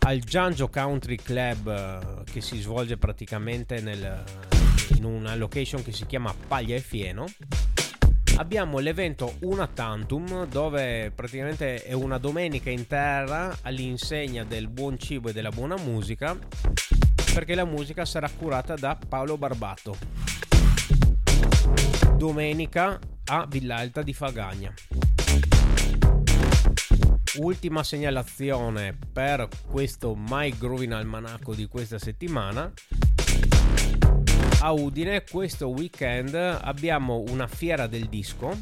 Al 0.00 0.20
Giangio 0.20 0.68
Country 0.68 1.16
Club 1.16 1.66
eh, 1.68 2.30
che 2.30 2.40
si 2.40 2.60
svolge 2.60 2.98
praticamente 2.98 3.80
nel, 3.80 4.22
in 4.94 5.04
una 5.04 5.34
location 5.34 5.82
che 5.82 5.90
si 5.90 6.06
chiama 6.06 6.32
Paglia 6.46 6.76
e 6.76 6.80
Fieno. 6.80 7.26
Abbiamo 8.36 8.78
l'evento 8.78 9.34
Una 9.40 9.66
Tantum 9.66 10.46
dove 10.46 11.10
praticamente 11.12 11.82
è 11.82 11.94
una 11.94 12.18
domenica 12.18 12.70
intera 12.70 13.58
all'insegna 13.62 14.44
del 14.44 14.68
buon 14.68 14.96
cibo 14.96 15.28
e 15.28 15.32
della 15.32 15.50
buona 15.50 15.76
musica 15.76 16.38
perché 17.34 17.56
la 17.56 17.64
musica 17.64 18.04
sarà 18.04 18.30
curata 18.30 18.76
da 18.76 18.96
Paolo 19.08 19.36
Barbato 19.36 20.51
domenica 22.22 23.00
a 23.24 23.46
Villalta 23.50 24.00
di 24.00 24.14
Fagagna. 24.14 24.72
Ultima 27.38 27.82
segnalazione 27.82 28.96
per 29.12 29.48
questo 29.68 30.14
My 30.14 30.56
Groovin 30.56 30.92
Almanacco 30.92 31.52
di 31.52 31.66
questa 31.66 31.98
settimana. 31.98 32.72
A 34.60 34.70
Udine 34.70 35.24
questo 35.28 35.70
weekend 35.70 36.34
abbiamo 36.34 37.24
una 37.26 37.48
fiera 37.48 37.88
del 37.88 38.04
disco 38.04 38.56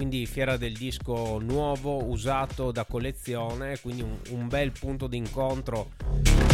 quindi 0.00 0.24
fiera 0.24 0.56
del 0.56 0.72
disco 0.72 1.38
nuovo 1.40 2.06
usato 2.06 2.72
da 2.72 2.86
collezione 2.86 3.78
quindi 3.82 4.00
un, 4.00 4.16
un 4.30 4.48
bel 4.48 4.72
punto 4.72 5.06
d'incontro 5.06 5.90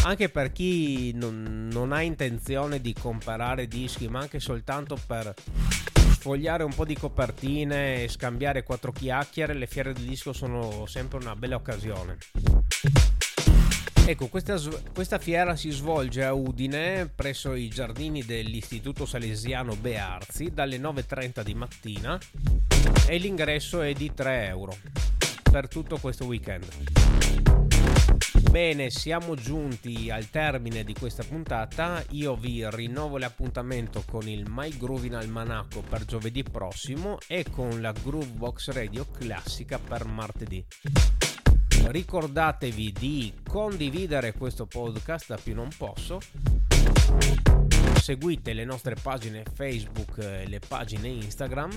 anche 0.03 0.29
per 0.31 0.51
chi 0.51 1.13
non, 1.15 1.69
non 1.71 1.93
ha 1.93 2.03
intenzione 2.03 2.81
di 2.81 2.93
comprare 2.93 3.69
dischi 3.69 4.09
ma 4.09 4.19
anche 4.19 4.41
soltanto 4.41 4.99
per 5.07 5.33
sfogliare 5.93 6.65
un 6.65 6.75
po' 6.75 6.85
di 6.85 6.97
copertine 6.97 8.03
e 8.03 8.09
scambiare 8.09 8.65
quattro 8.65 8.91
chiacchiere 8.91 9.55
le 9.55 9.69
fiere 9.69 9.93
del 9.93 10.03
disco 10.03 10.33
sono 10.33 10.85
sempre 10.87 11.19
una 11.19 11.37
bella 11.37 11.55
occasione 11.55 12.19
Ecco, 14.09 14.29
questa, 14.29 14.57
questa, 14.95 15.19
fiera 15.19 15.57
si 15.57 15.71
svolge 15.71 16.23
a 16.23 16.33
Udine 16.33 17.11
presso 17.13 17.55
i 17.55 17.67
giardini 17.67 18.23
dell'Istituto 18.23 19.05
Salesiano 19.05 19.75
Bearzi 19.75 20.53
dalle 20.55 20.79
9.30 20.79 21.43
di 21.43 21.55
mattina 21.57 22.17
e 23.09 23.19
l'ingresso 23.19 23.83
è 23.83 23.93
di 23.95 24.15
3 24.15 24.47
euro 24.47 24.77
per 25.51 25.67
tutto 25.67 25.99
questo 25.99 26.25
weekend. 26.25 26.67
Bene, 28.49 28.91
siamo 28.91 29.35
giunti 29.35 30.09
al 30.09 30.31
termine 30.31 30.85
di 30.85 30.95
questa 30.95 31.25
puntata. 31.25 32.01
Io 32.11 32.37
vi 32.37 32.65
rinnovo 32.71 33.19
l'appuntamento 33.19 34.05
con 34.09 34.29
il 34.29 34.45
My 34.49 34.71
Groove 34.77 35.09
in 35.09 35.17
Almanacco 35.17 35.81
per 35.81 36.05
giovedì 36.05 36.45
prossimo 36.45 37.19
e 37.27 37.45
con 37.51 37.81
la 37.81 37.91
Groove 37.91 38.27
Box 38.27 38.71
Radio 38.71 39.05
classica 39.11 39.81
per 39.81 40.05
martedì 40.05 40.65
ricordatevi 41.91 42.93
di 42.93 43.33
condividere 43.49 44.33
questo 44.33 44.67
podcast 44.67 45.29
da 45.29 45.37
più 45.37 45.55
non 45.55 45.69
posso. 45.77 46.21
Seguite 48.01 48.53
le 48.53 48.65
nostre 48.65 48.95
pagine 49.01 49.45
Facebook 49.55 50.19
e 50.19 50.47
le 50.47 50.61
pagine 50.61 51.09
Instagram. 51.09 51.71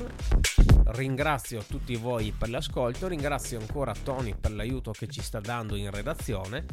Ringrazio 0.85 1.63
tutti 1.63 1.95
voi 1.95 2.31
per 2.31 2.49
l'ascolto 2.49 3.07
ringrazio 3.07 3.59
ancora 3.59 3.93
Tony 3.93 4.35
per 4.39 4.51
l'aiuto 4.51 4.91
che 4.91 5.07
ci 5.07 5.21
sta 5.21 5.39
dando 5.39 5.75
in 5.75 5.89
redazione. 5.91 6.65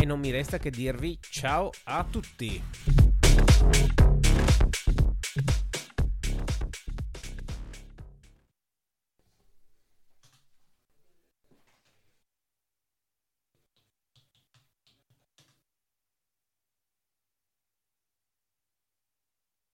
E 0.00 0.04
non 0.04 0.18
mi 0.20 0.30
resta 0.30 0.58
che 0.58 0.70
dirvi 0.70 1.18
ciao 1.20 1.70
a 1.84 2.04
tutti 2.08 3.27